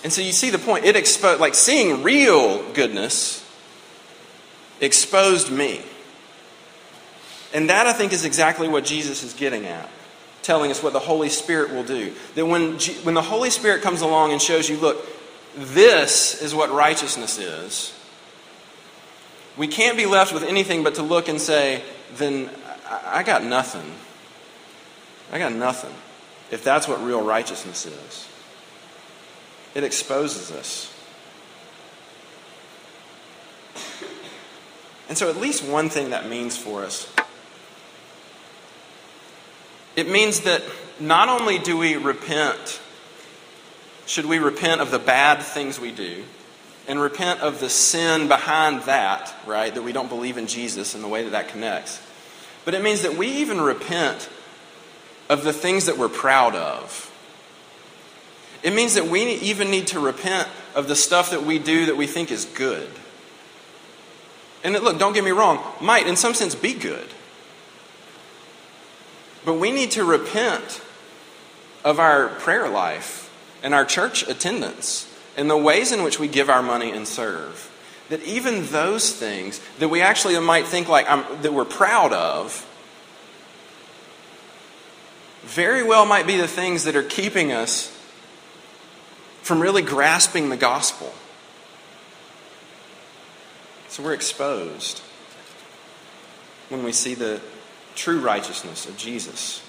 And 0.03 0.11
so 0.11 0.21
you 0.21 0.31
see 0.31 0.49
the 0.49 0.57
point. 0.57 0.85
It 0.85 0.95
exposed, 0.95 1.39
like, 1.39 1.55
seeing 1.55 2.03
real 2.03 2.71
goodness 2.73 3.39
exposed 4.81 5.51
me. 5.51 5.81
And 7.53 7.69
that, 7.69 7.87
I 7.87 7.93
think, 7.93 8.13
is 8.13 8.25
exactly 8.25 8.67
what 8.67 8.83
Jesus 8.83 9.23
is 9.23 9.33
getting 9.33 9.65
at 9.65 9.89
telling 10.43 10.69
us 10.69 10.83
what 10.83 10.93
the 10.93 10.99
Holy 10.99 11.29
Spirit 11.29 11.71
will 11.71 11.83
do. 11.83 12.13
That 12.35 12.45
when, 12.45 12.73
when 13.03 13.15
the 13.15 13.21
Holy 13.21 13.49
Spirit 13.49 13.81
comes 13.81 14.01
along 14.01 14.31
and 14.31 14.41
shows 14.41 14.69
you, 14.69 14.77
look, 14.77 15.03
this 15.55 16.41
is 16.41 16.53
what 16.53 16.69
righteousness 16.71 17.39
is, 17.39 17.97
we 19.57 19.67
can't 19.67 19.97
be 19.97 20.05
left 20.05 20.33
with 20.33 20.43
anything 20.43 20.83
but 20.83 20.95
to 20.95 21.01
look 21.01 21.27
and 21.27 21.39
say, 21.39 21.83
then 22.15 22.49
I 22.89 23.23
got 23.23 23.43
nothing. 23.43 23.89
I 25.31 25.39
got 25.39 25.53
nothing. 25.53 25.93
If 26.53 26.63
that's 26.63 26.87
what 26.87 27.03
real 27.03 27.23
righteousness 27.23 27.87
is, 27.87 28.27
it 29.73 29.83
exposes 29.83 30.51
us. 30.51 30.93
And 35.09 35.17
so, 35.17 35.31
at 35.31 35.37
least 35.37 35.65
one 35.65 35.89
thing 35.89 36.11
that 36.11 36.29
means 36.29 36.55
for 36.55 36.83
us 36.83 37.11
it 39.95 40.07
means 40.07 40.41
that 40.41 40.61
not 40.99 41.27
only 41.27 41.57
do 41.57 41.75
we 41.75 41.95
repent, 41.95 42.79
should 44.05 44.27
we 44.27 44.37
repent 44.37 44.79
of 44.79 44.91
the 44.91 44.99
bad 44.99 45.41
things 45.41 45.79
we 45.79 45.91
do, 45.91 46.23
and 46.87 47.01
repent 47.01 47.39
of 47.39 47.61
the 47.61 47.69
sin 47.69 48.27
behind 48.27 48.83
that, 48.83 49.33
right, 49.47 49.73
that 49.73 49.81
we 49.81 49.91
don't 49.91 50.09
believe 50.09 50.37
in 50.37 50.45
Jesus 50.45 50.93
and 50.93 51.03
the 51.03 51.07
way 51.07 51.23
that 51.23 51.31
that 51.31 51.47
connects, 51.47 51.99
but 52.63 52.75
it 52.75 52.83
means 52.83 53.01
that 53.01 53.17
we 53.17 53.27
even 53.27 53.59
repent 53.59 54.29
of 55.29 55.43
the 55.43 55.53
things 55.53 55.85
that 55.85 55.97
we're 55.97 56.09
proud 56.09 56.55
of. 56.55 57.09
It 58.61 58.73
means 58.73 58.93
that 58.93 59.07
we 59.07 59.23
even 59.23 59.69
need 59.69 59.87
to 59.87 59.99
repent 59.99 60.47
of 60.73 60.87
the 60.87 60.95
stuff 60.95 61.31
that 61.31 61.43
we 61.43 61.59
do 61.59 61.85
that 61.87 61.97
we 61.97 62.07
think 62.07 62.31
is 62.31 62.45
good. 62.45 62.89
And 64.63 64.73
look, 64.75 64.97
don't 64.97 65.13
get 65.13 65.23
me 65.23 65.31
wrong, 65.31 65.59
might 65.81 66.07
in 66.07 66.15
some 66.15 66.33
sense 66.33 66.55
be 66.55 66.73
good. 66.73 67.07
But 69.45 69.55
we 69.55 69.71
need 69.71 69.91
to 69.91 70.05
repent 70.05 70.81
of 71.83 71.99
our 71.99 72.29
prayer 72.29 72.69
life 72.69 73.29
and 73.61 73.73
our 73.73 73.83
church 73.83 74.27
attendance 74.27 75.09
and 75.35 75.49
the 75.49 75.57
ways 75.57 75.91
in 75.91 76.03
which 76.03 76.19
we 76.19 76.27
give 76.29 76.49
our 76.49 76.63
money 76.63 76.91
and 76.91 77.07
serve. 77.07 77.69
That 78.09 78.23
even 78.23 78.67
those 78.67 79.11
things 79.11 79.59
that 79.79 79.89
we 79.89 80.01
actually 80.01 80.39
might 80.39 80.67
think 80.67 80.87
like 80.87 81.09
um, 81.09 81.25
that 81.41 81.53
we're 81.53 81.65
proud 81.65 82.13
of, 82.13 82.65
very 85.43 85.83
well 85.83 86.05
might 86.05 86.25
be 86.25 86.37
the 86.37 86.47
things 86.47 86.85
that 86.85 86.95
are 86.95 87.03
keeping 87.03 87.51
us 87.51 87.89
from 89.41 89.59
really 89.59 89.81
grasping 89.81 90.49
the 90.49 90.57
gospel. 90.57 91.13
So 93.89 94.03
we're 94.03 94.13
exposed 94.13 95.01
when 96.69 96.83
we 96.83 96.91
see 96.91 97.13
the 97.13 97.41
true 97.93 98.19
righteousness 98.19 98.87
of 98.87 98.97
Jesus. 98.97 99.61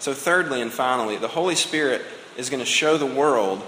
So, 0.00 0.12
thirdly 0.12 0.60
and 0.60 0.70
finally, 0.70 1.16
the 1.16 1.28
Holy 1.28 1.54
Spirit 1.54 2.02
is 2.36 2.50
going 2.50 2.60
to 2.60 2.66
show 2.66 2.98
the 2.98 3.06
world 3.06 3.62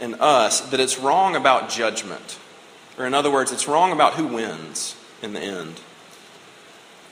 and 0.00 0.16
us 0.16 0.60
that 0.70 0.80
it's 0.80 0.98
wrong 0.98 1.36
about 1.36 1.68
judgment. 1.68 2.38
Or, 2.98 3.06
in 3.06 3.14
other 3.14 3.30
words, 3.30 3.52
it's 3.52 3.68
wrong 3.68 3.92
about 3.92 4.14
who 4.14 4.26
wins 4.26 4.96
in 5.22 5.32
the 5.32 5.40
end. 5.40 5.78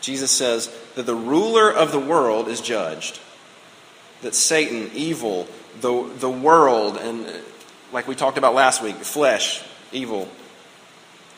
Jesus 0.01 0.33
says 0.33 0.75
that 0.95 1.07
the 1.07 1.15
ruler 1.15 1.73
of 1.73 1.93
the 1.93 1.99
world 1.99 2.49
is 2.49 2.61
judged, 2.61 3.21
that 4.23 4.35
Satan, 4.35 4.91
evil, 4.95 5.49
the, 5.81 6.11
the 6.19 6.31
world, 6.31 6.97
and 6.97 7.27
uh, 7.27 7.33
like 7.93 8.09
we 8.09 8.15
talked 8.15 8.39
about 8.39 8.55
last 8.55 8.83
week, 8.83 8.97
flesh, 8.97 9.63
evil, 9.93 10.29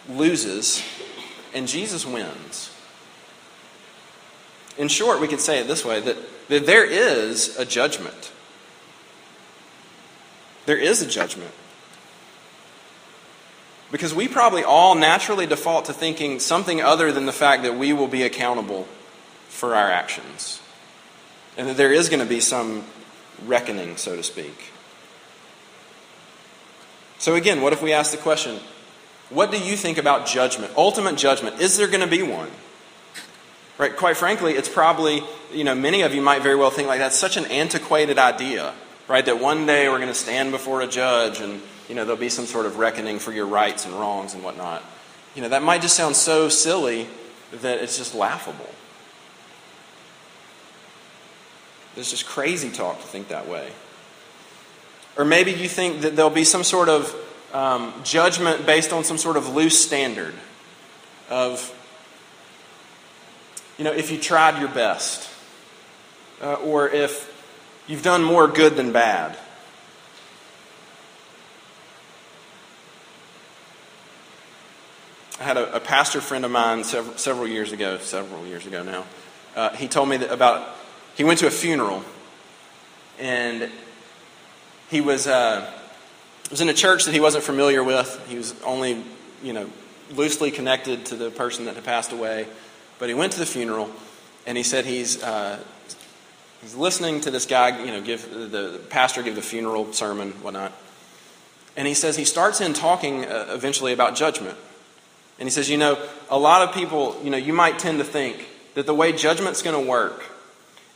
loses 0.09 0.83
and 1.57 1.67
Jesus 1.67 2.07
wins. 2.07 2.71
In 4.77 4.89
short, 4.89 5.21
we 5.21 5.27
could 5.27 5.41
say 5.41 5.59
it 5.59 5.67
this 5.67 5.85
way 5.85 6.01
that, 6.01 6.17
that 6.49 6.67
there 6.67 6.85
is 6.85 7.57
a 7.57 7.65
judgment. 7.65 8.31
There 10.67 10.77
is 10.77 11.01
a 11.01 11.07
judgment. 11.07 11.51
Because 13.91 14.15
we 14.15 14.29
probably 14.29 14.65
all 14.65 14.95
naturally 14.95 15.47
default 15.47 15.87
to 15.87 15.95
thinking 15.95 16.41
something 16.41 16.83
other 16.83 17.11
than 17.11 17.25
the 17.25 17.33
fact 17.33 17.63
that 17.63 17.79
we 17.79 17.95
will 17.95 18.09
be 18.09 18.23
accountable 18.23 18.87
for 19.49 19.75
our 19.75 19.91
actions. 19.91 20.61
And 21.57 21.69
that 21.69 21.77
there 21.77 21.93
is 21.93 22.09
going 22.09 22.21
to 22.21 22.29
be 22.29 22.41
some 22.41 22.85
reckoning, 23.45 23.97
so 23.97 24.17
to 24.17 24.23
speak. 24.23 24.73
So, 27.19 27.35
again, 27.35 27.63
what 27.63 27.73
if 27.73 27.83
we 27.83 27.93
ask 27.93 28.13
the 28.13 28.19
question 28.19 28.61
what 29.29 29.51
do 29.51 29.59
you 29.59 29.77
think 29.77 29.99
about 29.99 30.27
judgment? 30.27 30.73
Ultimate 30.77 31.17
judgment. 31.17 31.61
Is 31.61 31.77
there 31.77 31.89
going 31.89 32.01
to 32.01 32.07
be 32.07 32.23
one? 32.23 32.51
Right? 33.79 33.95
Quite 33.95 34.17
frankly, 34.17 34.53
it's 34.53 34.69
probably, 34.69 35.23
you 35.53 35.65
know, 35.65 35.75
many 35.75 36.03
of 36.03 36.15
you 36.15 36.23
might 36.23 36.43
very 36.43 36.55
well 36.55 36.71
think 36.71 36.89
like 36.89 37.01
that's 37.01 37.19
such 37.19 37.37
an 37.37 37.45
antiquated 37.47 38.19
idea, 38.19 38.73
right? 39.09 39.27
That 39.27 39.41
one 39.41 39.67
day 39.67 39.89
we're 39.89 39.99
going 39.99 40.09
to 40.09 40.15
stand 40.15 40.53
before 40.53 40.81
a 40.81 40.87
judge 40.87 41.41
and, 41.41 41.61
you 41.89 41.95
know, 41.95 42.05
there'll 42.05 42.21
be 42.21 42.29
some 42.29 42.47
sort 42.47 42.67
of 42.67 42.79
reckoning 42.79 43.19
for 43.19 43.33
your 43.33 43.47
rights 43.47 43.85
and 43.85 43.95
wrongs 43.95 44.33
and 44.33 44.43
whatnot. 44.43 44.83
You 45.35 45.43
know, 45.43 45.49
that 45.49 45.63
might 45.63 45.83
just 45.83 45.97
sound 45.97 46.17
so 46.17 46.49
silly 46.49 47.09
that 47.53 47.81
it's 47.83 47.99
just 47.99 48.15
laughable. 48.15 48.71
It's 51.97 52.11
just 52.11 52.27
crazy 52.27 52.71
talk 52.71 53.01
to 53.01 53.07
think 53.07 53.29
that 53.29 53.49
way. 53.49 53.71
Or 55.17 55.25
maybe 55.25 55.53
you 55.53 55.69
think 55.69 56.03
that 56.03 56.15
there'll 56.15 56.31
be 56.31 56.45
some 56.45 56.63
sort 56.63 56.89
of 56.89 57.15
um, 57.55 57.95
judgment 58.05 58.67
based 58.67 58.93
on 58.93 59.03
some 59.03 59.17
sort 59.17 59.37
of 59.37 59.55
loose 59.55 59.83
standard 59.83 60.35
of, 61.31 61.73
you 63.79 63.85
know, 63.85 63.93
if 63.93 64.11
you 64.11 64.19
tried 64.19 64.61
your 64.61 64.69
best, 64.69 65.31
uh, 66.43 66.55
or 66.55 66.89
if 66.89 67.33
you've 67.87 68.03
done 68.03 68.23
more 68.23 68.47
good 68.47 68.77
than 68.77 68.93
bad. 68.93 69.39
I 75.41 75.45
had 75.45 75.57
a, 75.57 75.77
a 75.77 75.81
pastor 75.81 76.21
friend 76.21 76.45
of 76.45 76.51
mine 76.51 76.85
several, 76.85 77.17
several, 77.19 77.47
years 77.47 77.73
ago, 77.73 77.99
several 77.99 78.47
years 78.47 78.67
ago 78.67 78.83
now. 78.83 79.05
Uh, 79.55 79.71
he 79.77 79.89
told 79.89 80.09
me 80.09 80.25
about, 80.27 80.77
he 81.17 81.25
went 81.25 81.39
to 81.41 81.47
a 81.47 81.51
funeral 81.51 82.05
and 83.19 83.71
he 84.91 85.01
was, 85.01 85.27
uh, 85.27 85.71
was 86.51 86.61
in 86.61 86.69
a 86.69 86.75
church 86.75 87.07
that 87.07 87.15
he 87.15 87.21
wasn't 87.21 87.43
familiar 87.43 87.83
with. 87.83 88.25
He 88.29 88.37
was 88.37 88.55
only, 88.63 89.03
you 89.43 89.53
know, 89.53 89.71
loosely 90.13 90.51
connected 90.51 91.07
to 91.07 91.17
the 91.17 91.31
person 91.31 91.65
that 91.65 91.75
had 91.75 91.85
passed 91.85 92.13
away. 92.13 92.47
But 92.99 93.09
he 93.09 93.15
went 93.15 93.33
to 93.33 93.39
the 93.39 93.47
funeral, 93.47 93.91
and 94.47 94.57
he 94.57 94.63
said 94.63 94.87
he's 94.87 95.23
uh, 95.23 95.59
he's 96.63 96.75
listening 96.75 97.21
to 97.23 97.31
this 97.31 97.47
guy, 97.47 97.85
you 97.85 97.91
know, 97.91 98.01
give 98.01 98.31
the, 98.31 98.81
pastor 98.89 99.23
give 99.23 99.35
the 99.35 99.43
funeral 99.43 99.93
sermon, 99.93 100.33
whatnot. 100.43 100.73
And 101.77 101.87
he 101.87 101.95
says 101.95 102.17
he 102.17 102.25
starts 102.25 102.61
in 102.61 102.73
talking 102.73 103.25
uh, 103.25 103.49
eventually 103.51 103.93
about 103.93 104.17
judgment. 104.17 104.57
And 105.39 105.47
he 105.47 105.51
says, 105.51 105.69
you 105.69 105.77
know, 105.77 105.99
a 106.31 106.39
lot 106.39 106.67
of 106.67 106.75
people, 106.75 107.21
you 107.23 107.29
know, 107.29 107.37
you 107.37 107.53
might 107.53 107.79
tend 107.79 107.99
to 107.99 108.05
think 108.05 108.49
that 108.75 108.87
the 108.87 108.95
way 108.95 109.13
judgment's 109.13 109.63
going 109.63 109.79
to 109.79 109.91
work 109.91 110.25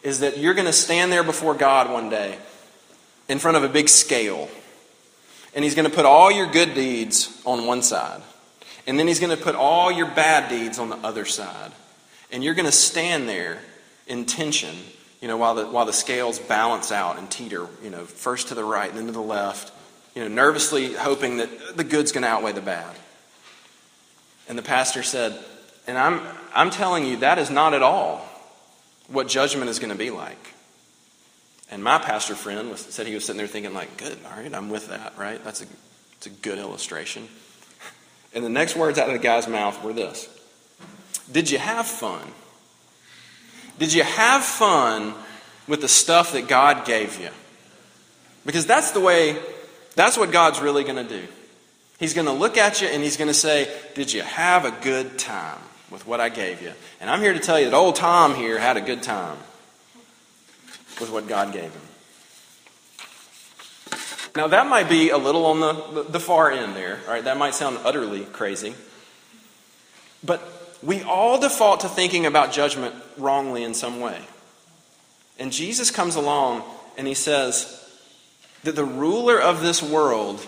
is 0.03 0.21
that 0.21 0.39
you're 0.39 0.55
going 0.55 0.67
to 0.67 0.73
stand 0.73 1.13
there 1.13 1.23
before 1.23 1.55
God 1.55 1.91
one 1.91 2.09
day 2.09 2.39
in 3.29 3.39
front 3.39 3.57
of 3.57 3.65
a 3.65 3.69
big 3.69 3.89
scale. 3.89 4.49
And 5.55 5.65
he's 5.65 5.75
going 5.75 5.89
to 5.89 5.95
put 5.95 6.05
all 6.05 6.31
your 6.31 6.47
good 6.47 6.75
deeds 6.75 7.41
on 7.45 7.67
one 7.67 7.83
side. 7.83 8.23
And 8.87 8.99
then 8.99 9.07
he's 9.07 9.21
going 9.21 9.37
to 9.37 9.43
put 9.43 9.55
all 9.55 9.93
your 9.93 10.07
bad 10.07 10.49
deeds 10.49 10.79
on 10.79 10.89
the 10.89 10.97
other 10.97 11.25
side. 11.25 11.73
And 12.33 12.43
you're 12.43 12.55
going 12.55 12.67
to 12.67 12.73
stand 12.73 13.29
there 13.29 13.59
in 14.07 14.25
tension, 14.25 14.75
you 15.21 15.29
know, 15.29 15.37
while 15.37 15.55
the, 15.55 15.67
while 15.67 15.87
the 15.87 15.93
scales 15.93 16.39
balance 16.39 16.91
out 16.91 17.19
and 17.19 17.31
teeter, 17.31 17.67
you 17.83 17.91
know, 17.91 18.05
first 18.05 18.49
to 18.49 18.55
the 18.55 18.65
right 18.65 18.89
and 18.89 18.99
then 18.99 19.07
to 19.07 19.13
the 19.13 19.21
left, 19.21 19.73
you 20.15 20.23
know, 20.23 20.29
nervously 20.29 20.95
hoping 20.95 21.37
that 21.39 21.77
the 21.77 21.85
good's 21.85 22.13
going 22.13 22.23
to 22.23 22.29
outweigh 22.29 22.53
the 22.53 22.61
bad. 22.61 22.97
And 24.49 24.57
the 24.57 24.63
pastor 24.63 25.03
said, 25.03 25.39
and 25.87 25.99
I'm, 25.99 26.21
I'm 26.55 26.71
telling 26.71 27.07
you, 27.07 27.19
that 27.19 27.39
is 27.39 27.51
not 27.51 27.75
at 27.75 27.83
all 27.83 28.30
what 29.11 29.29
judgment 29.29 29.69
is 29.69 29.79
going 29.79 29.93
to 29.93 29.99
be 29.99 30.11
like. 30.11 30.55
And 31.71 31.85
my 31.85 31.99
pastor 31.99 32.35
friend 32.35 32.71
was, 32.71 32.81
said 32.81 33.07
he 33.07 33.15
was 33.15 33.25
sitting 33.25 33.39
there 33.39 33.47
thinking, 33.47 33.75
like, 33.75 33.97
good, 33.97 34.19
all 34.25 34.43
right, 34.43 34.53
I'm 34.53 34.71
with 34.71 34.89
that, 34.89 35.17
right? 35.17 35.43
That's 35.45 35.63
a, 35.63 35.67
it's 36.17 36.27
a 36.27 36.31
good 36.31 36.59
illustration. 36.59 37.29
And 38.35 38.45
the 38.45 38.49
next 38.49 38.77
words 38.77 38.99
out 38.99 39.09
of 39.09 39.13
the 39.13 39.19
guy's 39.19 39.49
mouth 39.49 39.83
were 39.83 39.93
this 39.93 40.29
Did 41.31 41.51
you 41.51 41.59
have 41.59 41.87
fun? 41.87 42.27
Did 43.79 43.93
you 43.93 44.03
have 44.03 44.45
fun 44.45 45.15
with 45.67 45.81
the 45.81 45.89
stuff 45.89 46.33
that 46.33 46.49
God 46.49 46.85
gave 46.85 47.19
you? 47.21 47.31
Because 48.45 48.67
that's 48.67 48.91
the 48.91 49.01
way, 49.01 49.37
that's 49.95 50.19
what 50.19 50.33
God's 50.33 50.61
really 50.61 50.85
going 50.85 50.97
to 50.97 51.21
do. 51.21 51.27
He's 51.99 52.15
going 52.15 52.27
to 52.27 52.33
look 52.33 52.57
at 52.57 52.81
you 52.81 52.89
and 52.89 53.03
he's 53.03 53.17
going 53.17 53.29
to 53.29 53.35
say, 53.35 53.73
Did 53.95 54.13
you 54.13 54.23
have 54.23 54.65
a 54.65 54.71
good 54.83 55.19
time 55.19 55.59
with 55.91 56.07
what 56.07 56.21
I 56.21 56.29
gave 56.29 56.63
you? 56.63 56.73
And 57.01 57.11
I'm 57.11 57.21
here 57.21 57.33
to 57.33 57.41
tell 57.41 57.59
you 57.59 57.67
that 57.67 57.77
old 57.77 57.97
Tom 57.97 58.35
here 58.35 58.59
had 58.59 58.77
a 58.77 58.81
good 58.81 59.03
time 59.03 59.37
with 61.01 61.11
what 61.11 61.27
God 61.27 61.53
gave 61.53 61.73
him. 61.73 61.83
Now, 64.37 64.47
that 64.47 64.69
might 64.69 64.89
be 64.89 65.11
a 65.11 65.19
little 65.19 65.47
on 65.47 65.61
the, 65.61 66.05
the 66.09 66.21
far 66.21 66.51
end 66.51 66.77
there, 66.77 67.01
right? 67.09 67.25
That 67.25 67.37
might 67.37 67.55
sound 67.55 67.79
utterly 67.85 68.25
crazy. 68.27 68.75
But 70.23 70.41
we 70.83 71.03
all 71.03 71.41
default 71.41 71.81
to 71.81 71.89
thinking 71.89 72.27
about 72.27 72.53
judgment 72.53 72.95
wrongly 73.17 73.65
in 73.65 73.75
some 73.75 74.01
way. 74.01 74.21
And 75.39 75.53
Jesus 75.53 75.91
comes 75.91 76.15
along 76.15 76.63
and 76.97 77.07
he 77.07 77.15
says 77.15 77.77
that 78.63 78.77
the 78.77 78.85
ruler 78.85 79.41
of 79.41 79.63
this 79.63 79.83
world 79.83 80.47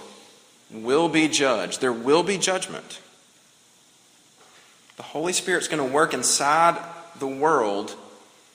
will 0.70 1.08
be 1.08 1.28
judged. 1.28 1.80
There 1.80 1.92
will 1.92 2.22
be 2.22 2.38
judgment. 2.38 3.00
The 4.96 5.02
Holy 5.02 5.32
Spirit's 5.32 5.68
going 5.68 5.86
to 5.86 5.92
work 5.92 6.14
inside 6.14 6.76
the 7.18 7.26
world 7.26 7.96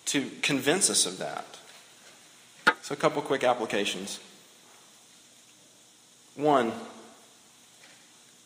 to 0.05 0.29
convince 0.41 0.89
us 0.89 1.05
of 1.05 1.17
that. 1.17 1.45
So, 2.81 2.93
a 2.93 2.95
couple 2.95 3.21
quick 3.21 3.43
applications. 3.43 4.19
One, 6.35 6.71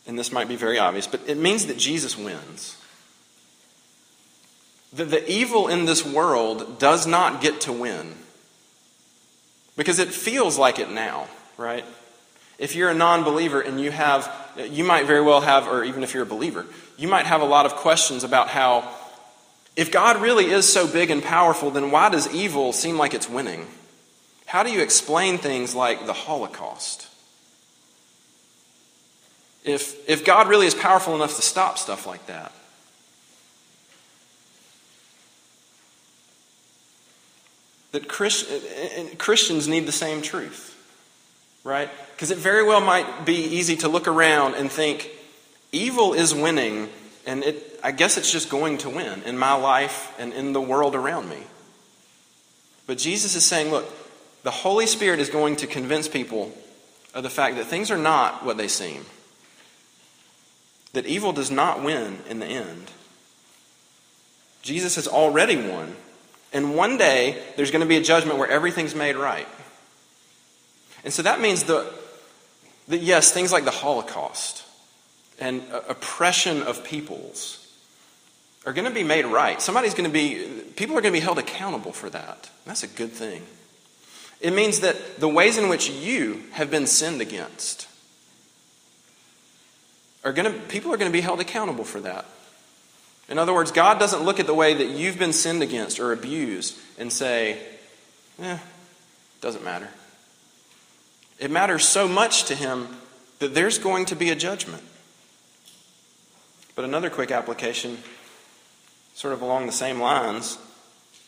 and 0.06 0.18
this 0.18 0.32
might 0.32 0.48
be 0.48 0.56
very 0.56 0.78
obvious, 0.78 1.06
but 1.06 1.20
it 1.28 1.36
means 1.36 1.66
that 1.66 1.78
Jesus 1.78 2.16
wins. 2.16 2.76
The, 4.92 5.04
the 5.04 5.30
evil 5.30 5.68
in 5.68 5.84
this 5.84 6.04
world 6.04 6.78
does 6.78 7.06
not 7.06 7.40
get 7.40 7.60
to 7.62 7.72
win. 7.72 8.14
Because 9.76 9.98
it 9.98 10.08
feels 10.08 10.58
like 10.58 10.78
it 10.78 10.90
now, 10.90 11.28
right? 11.56 11.84
If 12.62 12.76
you're 12.76 12.90
a 12.90 12.94
non 12.94 13.24
believer 13.24 13.60
and 13.60 13.80
you 13.80 13.90
have, 13.90 14.32
you 14.56 14.84
might 14.84 15.06
very 15.06 15.20
well 15.20 15.40
have, 15.40 15.66
or 15.66 15.82
even 15.82 16.04
if 16.04 16.14
you're 16.14 16.22
a 16.22 16.26
believer, 16.26 16.64
you 16.96 17.08
might 17.08 17.26
have 17.26 17.40
a 17.40 17.44
lot 17.44 17.66
of 17.66 17.74
questions 17.74 18.22
about 18.22 18.46
how, 18.46 18.88
if 19.74 19.90
God 19.90 20.22
really 20.22 20.44
is 20.44 20.72
so 20.72 20.86
big 20.86 21.10
and 21.10 21.24
powerful, 21.24 21.72
then 21.72 21.90
why 21.90 22.08
does 22.08 22.32
evil 22.32 22.72
seem 22.72 22.96
like 22.96 23.14
it's 23.14 23.28
winning? 23.28 23.66
How 24.46 24.62
do 24.62 24.70
you 24.70 24.80
explain 24.80 25.38
things 25.38 25.74
like 25.74 26.06
the 26.06 26.12
Holocaust? 26.12 27.08
If, 29.64 30.08
if 30.08 30.24
God 30.24 30.46
really 30.46 30.68
is 30.68 30.74
powerful 30.74 31.16
enough 31.16 31.34
to 31.34 31.42
stop 31.42 31.78
stuff 31.78 32.06
like 32.06 32.24
that, 32.26 32.52
that 37.90 38.06
Christ, 38.06 38.48
Christians 39.18 39.66
need 39.66 39.86
the 39.86 39.90
same 39.90 40.22
truth, 40.22 40.71
right? 41.64 41.88
Because 42.12 42.30
it 42.30 42.38
very 42.38 42.64
well 42.64 42.80
might 42.80 43.24
be 43.24 43.36
easy 43.36 43.76
to 43.76 43.88
look 43.88 44.08
around 44.08 44.54
and 44.54 44.70
think 44.70 45.10
evil 45.70 46.12
is 46.12 46.34
winning, 46.34 46.88
and 47.26 47.42
it, 47.44 47.80
I 47.82 47.92
guess 47.92 48.16
it's 48.16 48.30
just 48.30 48.50
going 48.50 48.78
to 48.78 48.90
win 48.90 49.22
in 49.22 49.38
my 49.38 49.54
life 49.54 50.14
and 50.18 50.32
in 50.32 50.52
the 50.52 50.60
world 50.60 50.94
around 50.94 51.28
me. 51.28 51.38
But 52.86 52.98
Jesus 52.98 53.36
is 53.36 53.44
saying, 53.44 53.70
look, 53.70 53.88
the 54.42 54.50
Holy 54.50 54.86
Spirit 54.86 55.20
is 55.20 55.30
going 55.30 55.56
to 55.56 55.66
convince 55.66 56.08
people 56.08 56.52
of 57.14 57.22
the 57.22 57.30
fact 57.30 57.56
that 57.56 57.66
things 57.66 57.90
are 57.90 57.98
not 57.98 58.44
what 58.44 58.56
they 58.56 58.68
seem, 58.68 59.04
that 60.92 61.06
evil 61.06 61.32
does 61.32 61.50
not 61.50 61.82
win 61.82 62.18
in 62.28 62.40
the 62.40 62.46
end. 62.46 62.90
Jesus 64.62 64.96
has 64.96 65.08
already 65.08 65.56
won. 65.56 65.96
And 66.52 66.76
one 66.76 66.98
day, 66.98 67.42
there's 67.56 67.70
going 67.70 67.80
to 67.80 67.86
be 67.86 67.96
a 67.96 68.02
judgment 68.02 68.38
where 68.38 68.48
everything's 68.48 68.94
made 68.94 69.16
right. 69.16 69.48
And 71.04 71.12
so 71.12 71.22
that 71.22 71.40
means 71.40 71.64
that, 71.64 71.90
that 72.88 73.00
yes, 73.00 73.32
things 73.32 73.52
like 73.52 73.64
the 73.64 73.70
Holocaust 73.70 74.64
and 75.38 75.62
oppression 75.88 76.62
of 76.62 76.84
peoples 76.84 77.58
are 78.64 78.72
going 78.72 78.84
to 78.84 78.94
be 78.94 79.02
made 79.02 79.26
right. 79.26 79.60
Somebody's 79.60 79.94
going 79.94 80.08
to 80.08 80.12
be, 80.12 80.62
people 80.76 80.96
are 80.96 81.00
going 81.00 81.12
to 81.12 81.18
be 81.18 81.24
held 81.24 81.38
accountable 81.38 81.92
for 81.92 82.08
that. 82.10 82.48
That's 82.64 82.82
a 82.82 82.88
good 82.88 83.10
thing. 83.10 83.42
It 84.40 84.52
means 84.52 84.80
that 84.80 85.20
the 85.20 85.28
ways 85.28 85.58
in 85.58 85.68
which 85.68 85.90
you 85.90 86.42
have 86.52 86.70
been 86.70 86.86
sinned 86.86 87.20
against 87.20 87.88
are 90.24 90.32
going 90.32 90.52
to, 90.52 90.58
people 90.66 90.92
are 90.92 90.96
going 90.96 91.10
to 91.10 91.12
be 91.12 91.20
held 91.20 91.40
accountable 91.40 91.84
for 91.84 92.00
that. 92.00 92.24
In 93.28 93.38
other 93.38 93.54
words, 93.54 93.72
God 93.72 93.98
doesn't 93.98 94.22
look 94.22 94.40
at 94.40 94.46
the 94.46 94.54
way 94.54 94.74
that 94.74 94.88
you've 94.88 95.18
been 95.18 95.32
sinned 95.32 95.62
against 95.62 95.98
or 95.98 96.12
abused 96.12 96.78
and 96.98 97.12
say, 97.12 97.58
eh, 98.40 98.58
doesn't 99.40 99.64
matter. 99.64 99.88
It 101.42 101.50
matters 101.50 101.84
so 101.84 102.06
much 102.06 102.44
to 102.44 102.54
Him 102.54 102.86
that 103.40 103.52
there's 103.52 103.76
going 103.76 104.06
to 104.06 104.14
be 104.14 104.30
a 104.30 104.36
judgment. 104.36 104.84
But 106.76 106.84
another 106.84 107.10
quick 107.10 107.32
application, 107.32 107.98
sort 109.14 109.34
of 109.34 109.42
along 109.42 109.66
the 109.66 109.72
same 109.72 110.00
lines, 110.00 110.56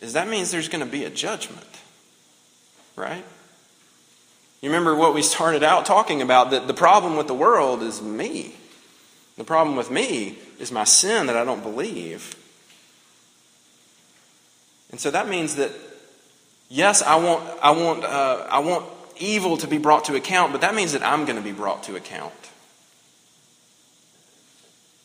is 0.00 0.12
that 0.12 0.28
means 0.28 0.52
there's 0.52 0.68
going 0.68 0.84
to 0.84 0.90
be 0.90 1.02
a 1.02 1.10
judgment. 1.10 1.66
Right? 2.94 3.24
You 4.62 4.68
remember 4.68 4.94
what 4.94 5.14
we 5.14 5.22
started 5.22 5.64
out 5.64 5.84
talking 5.84 6.22
about 6.22 6.52
that 6.52 6.68
the 6.68 6.74
problem 6.74 7.16
with 7.16 7.26
the 7.26 7.34
world 7.34 7.82
is 7.82 8.00
me. 8.00 8.54
The 9.36 9.42
problem 9.42 9.74
with 9.74 9.90
me 9.90 10.38
is 10.60 10.70
my 10.70 10.84
sin 10.84 11.26
that 11.26 11.36
I 11.36 11.44
don't 11.44 11.64
believe. 11.64 12.36
And 14.92 15.00
so 15.00 15.10
that 15.10 15.28
means 15.28 15.56
that, 15.56 15.72
yes, 16.68 17.02
I 17.02 17.16
want, 17.16 17.42
I 17.60 17.72
want, 17.72 18.04
uh, 18.04 18.46
I 18.48 18.60
want 18.60 18.86
evil 19.18 19.56
to 19.58 19.66
be 19.66 19.78
brought 19.78 20.06
to 20.06 20.14
account, 20.14 20.52
but 20.52 20.60
that 20.60 20.74
means 20.74 20.92
that 20.92 21.02
I'm 21.02 21.24
going 21.24 21.36
to 21.36 21.42
be 21.42 21.52
brought 21.52 21.84
to 21.84 21.96
account. 21.96 22.32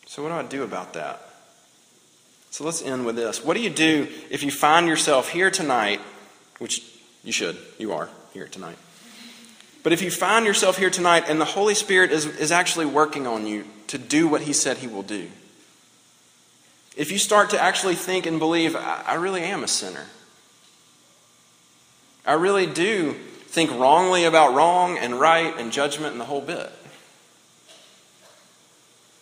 So, 0.05 0.23
what 0.23 0.29
do 0.29 0.35
I 0.35 0.43
do 0.43 0.63
about 0.63 0.93
that? 0.93 1.21
So, 2.51 2.63
let's 2.63 2.81
end 2.81 3.05
with 3.05 3.15
this. 3.15 3.43
What 3.43 3.55
do 3.55 3.61
you 3.61 3.69
do 3.69 4.07
if 4.29 4.43
you 4.43 4.51
find 4.51 4.87
yourself 4.87 5.29
here 5.29 5.51
tonight, 5.51 5.99
which 6.57 6.81
you 7.23 7.31
should, 7.31 7.57
you 7.77 7.93
are 7.93 8.09
here 8.33 8.47
tonight. 8.47 8.77
But 9.83 9.93
if 9.93 10.01
you 10.01 10.11
find 10.11 10.45
yourself 10.45 10.77
here 10.77 10.89
tonight 10.89 11.25
and 11.27 11.39
the 11.39 11.45
Holy 11.45 11.73
Spirit 11.73 12.11
is, 12.11 12.25
is 12.25 12.51
actually 12.51 12.85
working 12.85 13.27
on 13.27 13.45
you 13.45 13.65
to 13.87 13.97
do 13.97 14.27
what 14.27 14.41
He 14.41 14.53
said 14.53 14.77
He 14.77 14.87
will 14.87 15.03
do, 15.03 15.29
if 16.97 17.11
you 17.11 17.17
start 17.17 17.51
to 17.51 17.61
actually 17.61 17.95
think 17.95 18.25
and 18.25 18.39
believe, 18.39 18.75
I, 18.75 19.03
I 19.07 19.13
really 19.15 19.43
am 19.43 19.63
a 19.63 19.67
sinner, 19.67 20.05
I 22.25 22.33
really 22.33 22.65
do 22.65 23.15
think 23.49 23.71
wrongly 23.71 24.25
about 24.25 24.53
wrong 24.53 24.97
and 24.99 25.19
right 25.19 25.57
and 25.57 25.71
judgment 25.71 26.11
and 26.11 26.21
the 26.21 26.25
whole 26.25 26.41
bit. 26.41 26.71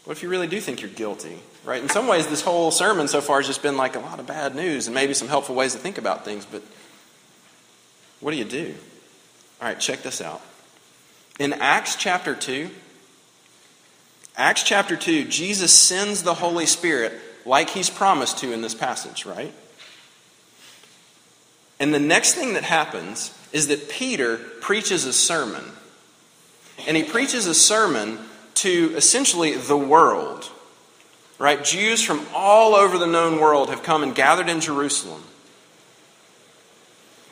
What 0.04 0.18
if 0.18 0.24
you 0.24 0.30
really 0.30 0.48
do 0.48 0.60
think 0.60 0.82
you're 0.82 0.90
guilty? 0.90 1.40
Right? 1.64 1.82
In 1.82 1.90
some 1.90 2.08
ways, 2.08 2.28
this 2.28 2.42
whole 2.42 2.72
sermon 2.72 3.08
so 3.08 3.22
far 3.22 3.38
has 3.38 3.48
just 3.48 3.62
been 3.62 3.78
like 3.78 3.96
a 3.96 4.00
lot 4.00 4.20
of 4.20 4.28
bad 4.28 4.54
news 4.54 4.88
and 4.88 4.94
maybe 4.94 5.14
some 5.14 5.28
helpful 5.28 5.56
ways 5.56 5.74
to 5.74 5.80
think 5.80 5.98
about 5.98 6.26
things, 6.26 6.46
but 6.46 6.62
what 8.20 8.32
do 8.32 8.38
you 8.38 8.46
do? 8.46 8.76
All 9.62 9.68
right, 9.68 9.80
check 9.80 10.02
this 10.02 10.22
out. 10.22 10.42
In 11.40 11.54
Acts 11.54 11.96
chapter 11.96 12.36
2, 12.36 12.70
Acts 14.36 14.64
chapter 14.64 14.96
2, 14.96 15.26
Jesus 15.26 15.72
sends 15.72 16.24
the 16.24 16.36
Holy 16.36 16.66
Spirit 16.66 17.14
like 17.46 17.70
he's 17.70 17.90
promised 17.90 18.40
to 18.40 18.52
in 18.52 18.62
this 18.62 18.76
passage, 18.76 19.26
right? 19.26 19.54
And 21.80 21.94
the 21.94 22.00
next 22.00 22.34
thing 22.34 22.54
that 22.54 22.64
happens 22.64 23.37
is 23.52 23.68
that 23.68 23.90
Peter 23.90 24.38
preaches 24.38 25.06
a 25.06 25.14
sermon. 25.14 25.64
And 26.88 26.96
he 26.96 27.04
preaches 27.04 27.48
a 27.48 27.56
sermon 27.56 28.20
to 28.56 28.94
essentially 28.96 29.54
the 29.54 29.78
world. 29.78 30.50
Right? 31.40 31.64
Jews 31.64 32.04
from 32.04 32.26
all 32.34 32.76
over 32.76 32.98
the 32.98 33.08
known 33.08 33.40
world 33.40 33.70
have 33.70 33.84
come 33.84 34.04
and 34.04 34.16
gathered 34.16 34.50
in 34.50 34.60
Jerusalem. 34.60 35.24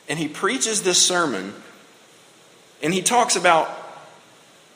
And 0.08 0.18
he 0.18 0.28
preaches 0.28 0.82
this 0.82 1.04
sermon, 1.04 1.52
and 2.80 2.94
he 2.94 3.02
talks 3.02 3.34
about 3.34 3.68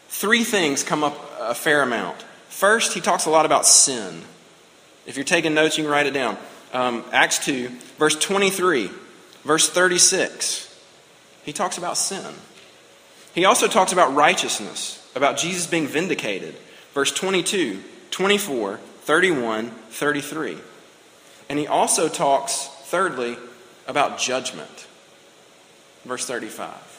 three 0.08 0.42
things 0.42 0.82
come 0.82 1.04
up 1.04 1.30
a 1.38 1.54
fair 1.54 1.82
amount. 1.82 2.20
First, 2.48 2.94
he 2.94 3.00
talks 3.00 3.26
a 3.26 3.30
lot 3.30 3.46
about 3.46 3.64
sin. 3.64 4.22
If 5.06 5.16
you're 5.16 5.24
taking 5.24 5.54
notes, 5.54 5.78
you 5.78 5.84
can 5.84 5.92
write 5.92 6.06
it 6.06 6.14
down. 6.14 6.36
Um, 6.72 7.04
Acts 7.12 7.44
2, 7.44 7.68
verse 7.96 8.16
23, 8.16 8.90
verse 9.44 9.68
36. 9.70 10.69
He 11.44 11.52
talks 11.52 11.78
about 11.78 11.96
sin. 11.96 12.34
He 13.34 13.44
also 13.44 13.68
talks 13.68 13.92
about 13.92 14.14
righteousness, 14.14 15.06
about 15.14 15.36
Jesus 15.36 15.66
being 15.66 15.86
vindicated. 15.86 16.54
Verse 16.94 17.12
22, 17.12 17.82
24, 18.10 18.76
31, 18.76 19.70
33. 19.70 20.58
And 21.48 21.58
he 21.58 21.66
also 21.66 22.08
talks, 22.08 22.66
thirdly, 22.84 23.36
about 23.86 24.18
judgment. 24.18 24.86
Verse 26.04 26.24
35. 26.26 26.90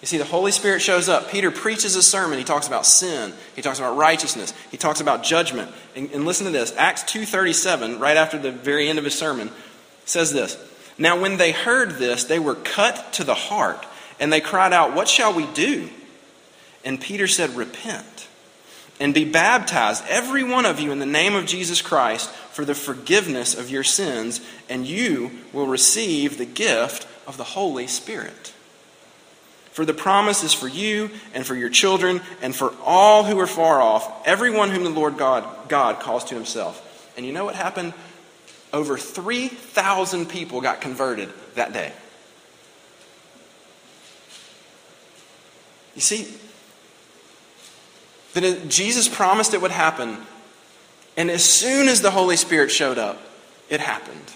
You 0.00 0.06
see, 0.06 0.18
the 0.18 0.24
Holy 0.24 0.52
Spirit 0.52 0.80
shows 0.80 1.08
up. 1.08 1.28
Peter 1.30 1.50
preaches 1.50 1.96
a 1.96 2.02
sermon. 2.02 2.38
He 2.38 2.44
talks 2.44 2.68
about 2.68 2.86
sin. 2.86 3.32
He 3.56 3.62
talks 3.62 3.80
about 3.80 3.96
righteousness. 3.96 4.54
He 4.70 4.76
talks 4.76 5.00
about 5.00 5.24
judgment. 5.24 5.72
And, 5.96 6.10
and 6.12 6.24
listen 6.24 6.46
to 6.46 6.52
this. 6.52 6.72
Acts 6.76 7.02
2.37, 7.04 7.98
right 7.98 8.16
after 8.16 8.38
the 8.38 8.52
very 8.52 8.88
end 8.88 8.98
of 8.98 9.04
his 9.04 9.18
sermon, 9.18 9.50
says 10.04 10.32
this. 10.32 10.56
Now 10.98 11.20
when 11.20 11.36
they 11.36 11.52
heard 11.52 11.92
this, 11.92 12.24
they 12.24 12.40
were 12.40 12.56
cut 12.56 13.12
to 13.14 13.24
the 13.24 13.34
heart, 13.34 13.86
and 14.18 14.32
they 14.32 14.40
cried 14.40 14.72
out, 14.72 14.94
What 14.94 15.08
shall 15.08 15.32
we 15.32 15.46
do? 15.46 15.88
And 16.84 17.00
Peter 17.00 17.28
said, 17.28 17.50
Repent, 17.50 18.28
and 18.98 19.14
be 19.14 19.24
baptized, 19.24 20.04
every 20.08 20.42
one 20.42 20.66
of 20.66 20.80
you, 20.80 20.90
in 20.90 20.98
the 20.98 21.06
name 21.06 21.34
of 21.34 21.46
Jesus 21.46 21.80
Christ, 21.80 22.30
for 22.30 22.64
the 22.64 22.74
forgiveness 22.74 23.56
of 23.56 23.70
your 23.70 23.84
sins, 23.84 24.40
and 24.68 24.86
you 24.86 25.30
will 25.52 25.68
receive 25.68 26.36
the 26.36 26.46
gift 26.46 27.06
of 27.26 27.36
the 27.36 27.44
Holy 27.44 27.86
Spirit. 27.86 28.52
For 29.70 29.84
the 29.84 29.94
promise 29.94 30.42
is 30.42 30.52
for 30.52 30.66
you 30.66 31.10
and 31.34 31.46
for 31.46 31.54
your 31.54 31.68
children 31.68 32.20
and 32.42 32.52
for 32.52 32.74
all 32.84 33.22
who 33.22 33.38
are 33.38 33.46
far 33.46 33.80
off, 33.80 34.26
everyone 34.26 34.70
whom 34.70 34.82
the 34.82 34.90
Lord 34.90 35.16
God, 35.16 35.68
God 35.68 36.00
calls 36.00 36.24
to 36.24 36.34
himself. 36.34 36.84
And 37.16 37.24
you 37.24 37.32
know 37.32 37.44
what 37.44 37.54
happened? 37.54 37.94
Over 38.72 38.98
3,000 38.98 40.28
people 40.28 40.60
got 40.60 40.80
converted 40.80 41.30
that 41.54 41.72
day. 41.72 41.92
You 45.94 46.02
see, 46.02 46.32
that 48.34 48.68
Jesus 48.68 49.08
promised 49.08 49.54
it 49.54 49.62
would 49.62 49.70
happen, 49.70 50.18
and 51.16 51.30
as 51.30 51.44
soon 51.44 51.88
as 51.88 52.02
the 52.02 52.10
Holy 52.10 52.36
Spirit 52.36 52.70
showed 52.70 52.98
up, 52.98 53.20
it 53.68 53.80
happened. 53.80 54.32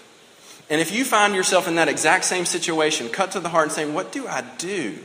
And 0.69 0.81
if 0.81 0.93
you 0.93 1.05
find 1.05 1.35
yourself 1.35 1.69
in 1.69 1.77
that 1.77 1.89
exact 1.89 2.25
same 2.25 2.47
situation, 2.47 3.09
cut 3.11 3.33
to 3.33 3.41
the 3.41 3.51
heart 3.51 3.65
and 3.65 3.73
saying, 3.73 3.95
What 3.95 4.11
do 4.11 4.27
I 4.27 4.43
do? 4.59 4.99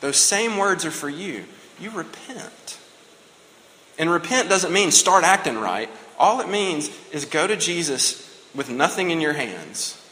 Those 0.00 0.16
same 0.16 0.56
words 0.56 0.84
are 0.84 0.90
for 0.90 1.08
you. 1.08 1.44
You 1.80 1.90
repent. 1.90 2.78
And 3.98 4.10
repent 4.10 4.48
doesn't 4.48 4.72
mean 4.72 4.90
start 4.90 5.24
acting 5.24 5.58
right. 5.58 5.90
All 6.18 6.40
it 6.40 6.48
means 6.48 6.90
is 7.12 7.24
go 7.24 7.46
to 7.46 7.56
Jesus 7.56 8.25
with 8.56 8.70
nothing 8.70 9.10
in 9.10 9.20
your 9.20 9.34
hands. 9.34 10.02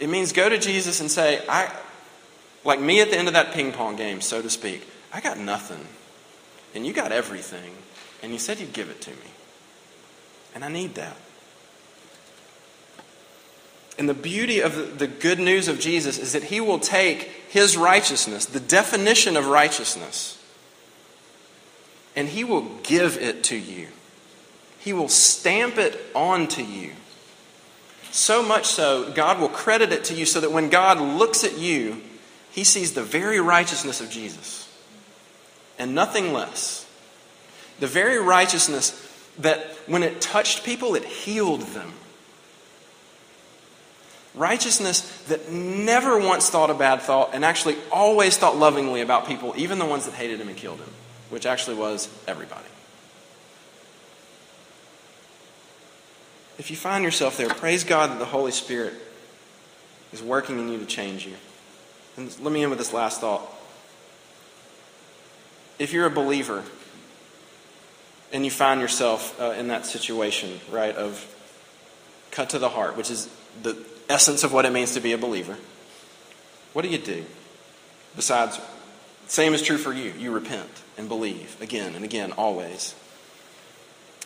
It 0.00 0.08
means 0.08 0.32
go 0.32 0.48
to 0.48 0.58
Jesus 0.58 1.00
and 1.00 1.10
say, 1.10 1.42
I, 1.48 1.72
like 2.64 2.80
me 2.80 3.00
at 3.00 3.10
the 3.10 3.18
end 3.18 3.28
of 3.28 3.34
that 3.34 3.52
ping 3.52 3.72
pong 3.72 3.96
game, 3.96 4.20
so 4.20 4.40
to 4.40 4.50
speak, 4.50 4.88
I 5.12 5.20
got 5.20 5.38
nothing. 5.38 5.86
And 6.74 6.86
you 6.86 6.92
got 6.92 7.12
everything. 7.12 7.72
And 8.22 8.32
you 8.32 8.38
said 8.38 8.58
you'd 8.58 8.72
give 8.72 8.90
it 8.90 9.00
to 9.02 9.10
me. 9.10 9.16
And 10.54 10.64
I 10.64 10.68
need 10.68 10.94
that. 10.94 11.16
And 13.98 14.08
the 14.08 14.14
beauty 14.14 14.60
of 14.60 14.98
the 14.98 15.08
good 15.08 15.40
news 15.40 15.66
of 15.66 15.80
Jesus 15.80 16.18
is 16.18 16.32
that 16.32 16.44
he 16.44 16.60
will 16.60 16.78
take 16.78 17.24
his 17.48 17.76
righteousness, 17.76 18.46
the 18.46 18.60
definition 18.60 19.36
of 19.36 19.46
righteousness, 19.46 20.40
and 22.14 22.28
he 22.28 22.44
will 22.44 22.78
give 22.84 23.18
it 23.18 23.42
to 23.44 23.56
you. 23.56 23.88
He 24.88 24.94
will 24.94 25.10
stamp 25.10 25.76
it 25.76 26.00
onto 26.14 26.62
you. 26.62 26.92
So 28.10 28.42
much 28.42 28.64
so, 28.64 29.12
God 29.12 29.38
will 29.38 29.50
credit 29.50 29.92
it 29.92 30.04
to 30.04 30.14
you 30.14 30.24
so 30.24 30.40
that 30.40 30.50
when 30.50 30.70
God 30.70 30.98
looks 30.98 31.44
at 31.44 31.58
you, 31.58 32.00
he 32.50 32.64
sees 32.64 32.94
the 32.94 33.02
very 33.02 33.38
righteousness 33.38 34.00
of 34.00 34.08
Jesus 34.08 34.66
and 35.78 35.94
nothing 35.94 36.32
less. 36.32 36.88
The 37.80 37.86
very 37.86 38.18
righteousness 38.18 38.92
that 39.40 39.60
when 39.86 40.02
it 40.02 40.22
touched 40.22 40.64
people, 40.64 40.94
it 40.94 41.04
healed 41.04 41.60
them. 41.60 41.92
Righteousness 44.34 45.02
that 45.28 45.52
never 45.52 46.18
once 46.18 46.48
thought 46.48 46.70
a 46.70 46.74
bad 46.74 47.02
thought 47.02 47.34
and 47.34 47.44
actually 47.44 47.76
always 47.92 48.38
thought 48.38 48.56
lovingly 48.56 49.02
about 49.02 49.26
people, 49.26 49.52
even 49.58 49.78
the 49.78 49.84
ones 49.84 50.06
that 50.06 50.14
hated 50.14 50.40
him 50.40 50.48
and 50.48 50.56
killed 50.56 50.78
him, 50.78 50.88
which 51.28 51.44
actually 51.44 51.76
was 51.76 52.08
everybody. 52.26 52.64
If 56.58 56.70
you 56.70 56.76
find 56.76 57.04
yourself 57.04 57.36
there, 57.36 57.48
praise 57.48 57.84
God 57.84 58.10
that 58.10 58.18
the 58.18 58.24
Holy 58.24 58.50
Spirit 58.50 58.94
is 60.12 60.22
working 60.22 60.58
in 60.58 60.68
you 60.68 60.78
to 60.78 60.86
change 60.86 61.24
you. 61.24 61.34
And 62.16 62.36
let 62.40 62.52
me 62.52 62.62
end 62.62 62.70
with 62.70 62.78
this 62.78 62.92
last 62.92 63.20
thought. 63.20 63.42
If 65.78 65.92
you're 65.92 66.06
a 66.06 66.10
believer 66.10 66.64
and 68.32 68.44
you 68.44 68.50
find 68.50 68.80
yourself 68.80 69.40
uh, 69.40 69.52
in 69.52 69.68
that 69.68 69.86
situation, 69.86 70.60
right, 70.70 70.94
of 70.94 71.32
cut 72.32 72.50
to 72.50 72.58
the 72.58 72.68
heart, 72.68 72.96
which 72.96 73.10
is 73.10 73.28
the 73.62 73.76
essence 74.08 74.42
of 74.42 74.52
what 74.52 74.64
it 74.64 74.72
means 74.72 74.94
to 74.94 75.00
be 75.00 75.12
a 75.12 75.18
believer, 75.18 75.56
what 76.72 76.82
do 76.82 76.88
you 76.88 76.98
do? 76.98 77.24
Besides, 78.16 78.60
same 79.28 79.54
is 79.54 79.62
true 79.62 79.78
for 79.78 79.92
you. 79.92 80.12
You 80.18 80.32
repent 80.32 80.68
and 80.96 81.08
believe 81.08 81.56
again 81.62 81.94
and 81.94 82.04
again, 82.04 82.32
always. 82.32 82.96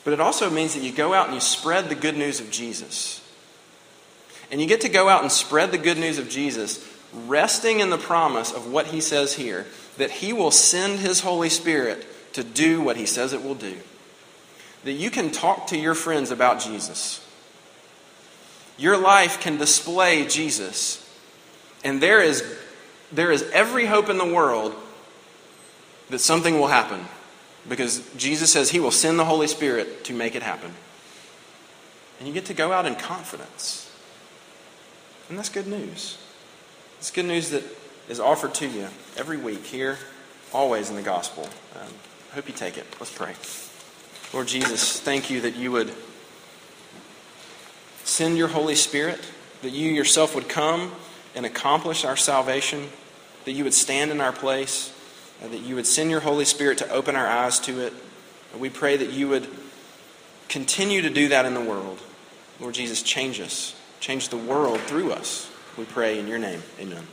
But 0.04 0.12
it 0.12 0.20
also 0.20 0.50
means 0.50 0.74
that 0.74 0.82
you 0.82 0.92
go 0.92 1.14
out 1.14 1.26
and 1.26 1.34
you 1.34 1.40
spread 1.40 1.88
the 1.88 1.94
good 1.94 2.16
news 2.16 2.40
of 2.40 2.50
Jesus. 2.50 3.20
And 4.50 4.60
you 4.60 4.66
get 4.66 4.80
to 4.82 4.88
go 4.88 5.08
out 5.08 5.22
and 5.22 5.30
spread 5.32 5.70
the 5.70 5.78
good 5.78 5.98
news 5.98 6.18
of 6.18 6.28
Jesus, 6.28 6.86
resting 7.26 7.80
in 7.80 7.90
the 7.90 7.98
promise 7.98 8.52
of 8.52 8.70
what 8.70 8.88
he 8.88 9.00
says 9.00 9.34
here 9.34 9.66
that 9.98 10.10
he 10.10 10.32
will 10.32 10.50
send 10.50 10.98
his 10.98 11.20
Holy 11.20 11.48
Spirit 11.48 12.06
to 12.32 12.42
do 12.42 12.80
what 12.80 12.96
he 12.96 13.06
says 13.06 13.32
it 13.32 13.42
will 13.42 13.54
do. 13.54 13.76
that 14.84 14.92
you 14.92 15.10
can 15.10 15.30
talk 15.30 15.68
to 15.68 15.78
your 15.78 15.94
friends 15.94 16.30
about 16.30 16.60
Jesus. 16.60 17.24
Your 18.76 18.96
life 18.96 19.40
can 19.40 19.56
display 19.56 20.26
Jesus. 20.26 20.98
And 21.84 22.02
there 22.02 22.20
is, 22.20 22.42
there 23.12 23.30
is 23.30 23.42
every 23.52 23.86
hope 23.86 24.08
in 24.08 24.18
the 24.18 24.26
world 24.26 24.74
that 26.10 26.18
something 26.18 26.58
will 26.58 26.68
happen 26.68 27.06
because 27.68 28.02
Jesus 28.16 28.52
says 28.52 28.70
he 28.70 28.80
will 28.80 28.90
send 28.90 29.18
the 29.18 29.24
Holy 29.24 29.46
Spirit 29.46 30.04
to 30.04 30.12
make 30.12 30.34
it 30.34 30.42
happen. 30.42 30.72
And 32.18 32.28
you 32.28 32.34
get 32.34 32.46
to 32.46 32.54
go 32.54 32.72
out 32.72 32.86
in 32.86 32.94
confidence. 32.94 33.90
And 35.28 35.38
that's 35.38 35.48
good 35.48 35.66
news. 35.66 36.18
It's 36.98 37.10
good 37.10 37.24
news 37.24 37.50
that 37.50 37.64
is 38.08 38.20
offered 38.20 38.54
to 38.54 38.68
you 38.68 38.88
every 39.16 39.36
week 39.36 39.64
here, 39.64 39.98
always 40.52 40.90
in 40.90 40.96
the 40.96 41.02
gospel. 41.02 41.48
Um, 41.80 41.88
I 42.30 42.34
hope 42.34 42.48
you 42.48 42.54
take 42.54 42.76
it. 42.78 42.86
Let's 43.00 43.12
pray. 43.12 43.34
Lord 44.32 44.48
Jesus, 44.48 45.00
thank 45.00 45.30
you 45.30 45.40
that 45.42 45.56
you 45.56 45.72
would 45.72 45.92
send 48.04 48.36
your 48.36 48.48
Holy 48.48 48.74
Spirit, 48.74 49.20
that 49.62 49.70
you 49.70 49.90
yourself 49.90 50.34
would 50.34 50.48
come 50.48 50.92
and 51.34 51.46
accomplish 51.46 52.04
our 52.04 52.16
salvation, 52.16 52.88
that 53.44 53.52
you 53.52 53.64
would 53.64 53.74
stand 53.74 54.10
in 54.10 54.20
our 54.20 54.32
place, 54.32 54.92
Uh, 55.42 55.48
that 55.48 55.60
you 55.60 55.74
would 55.74 55.86
send 55.86 56.10
your 56.10 56.20
Holy 56.20 56.44
Spirit 56.44 56.78
to 56.78 56.88
open 56.90 57.16
our 57.16 57.26
eyes 57.26 57.58
to 57.60 57.80
it. 57.80 57.92
We 58.58 58.70
pray 58.70 58.96
that 58.96 59.10
you 59.10 59.28
would 59.28 59.48
continue 60.48 61.02
to 61.02 61.10
do 61.10 61.28
that 61.28 61.46
in 61.46 61.54
the 61.54 61.60
world. 61.60 61.98
Lord 62.60 62.74
Jesus, 62.74 63.02
change 63.02 63.40
us. 63.40 63.74
Change 64.00 64.28
the 64.28 64.36
world 64.36 64.80
through 64.80 65.12
us. 65.12 65.50
We 65.76 65.84
pray 65.84 66.18
in 66.18 66.28
your 66.28 66.38
name. 66.38 66.62
Amen. 66.78 67.06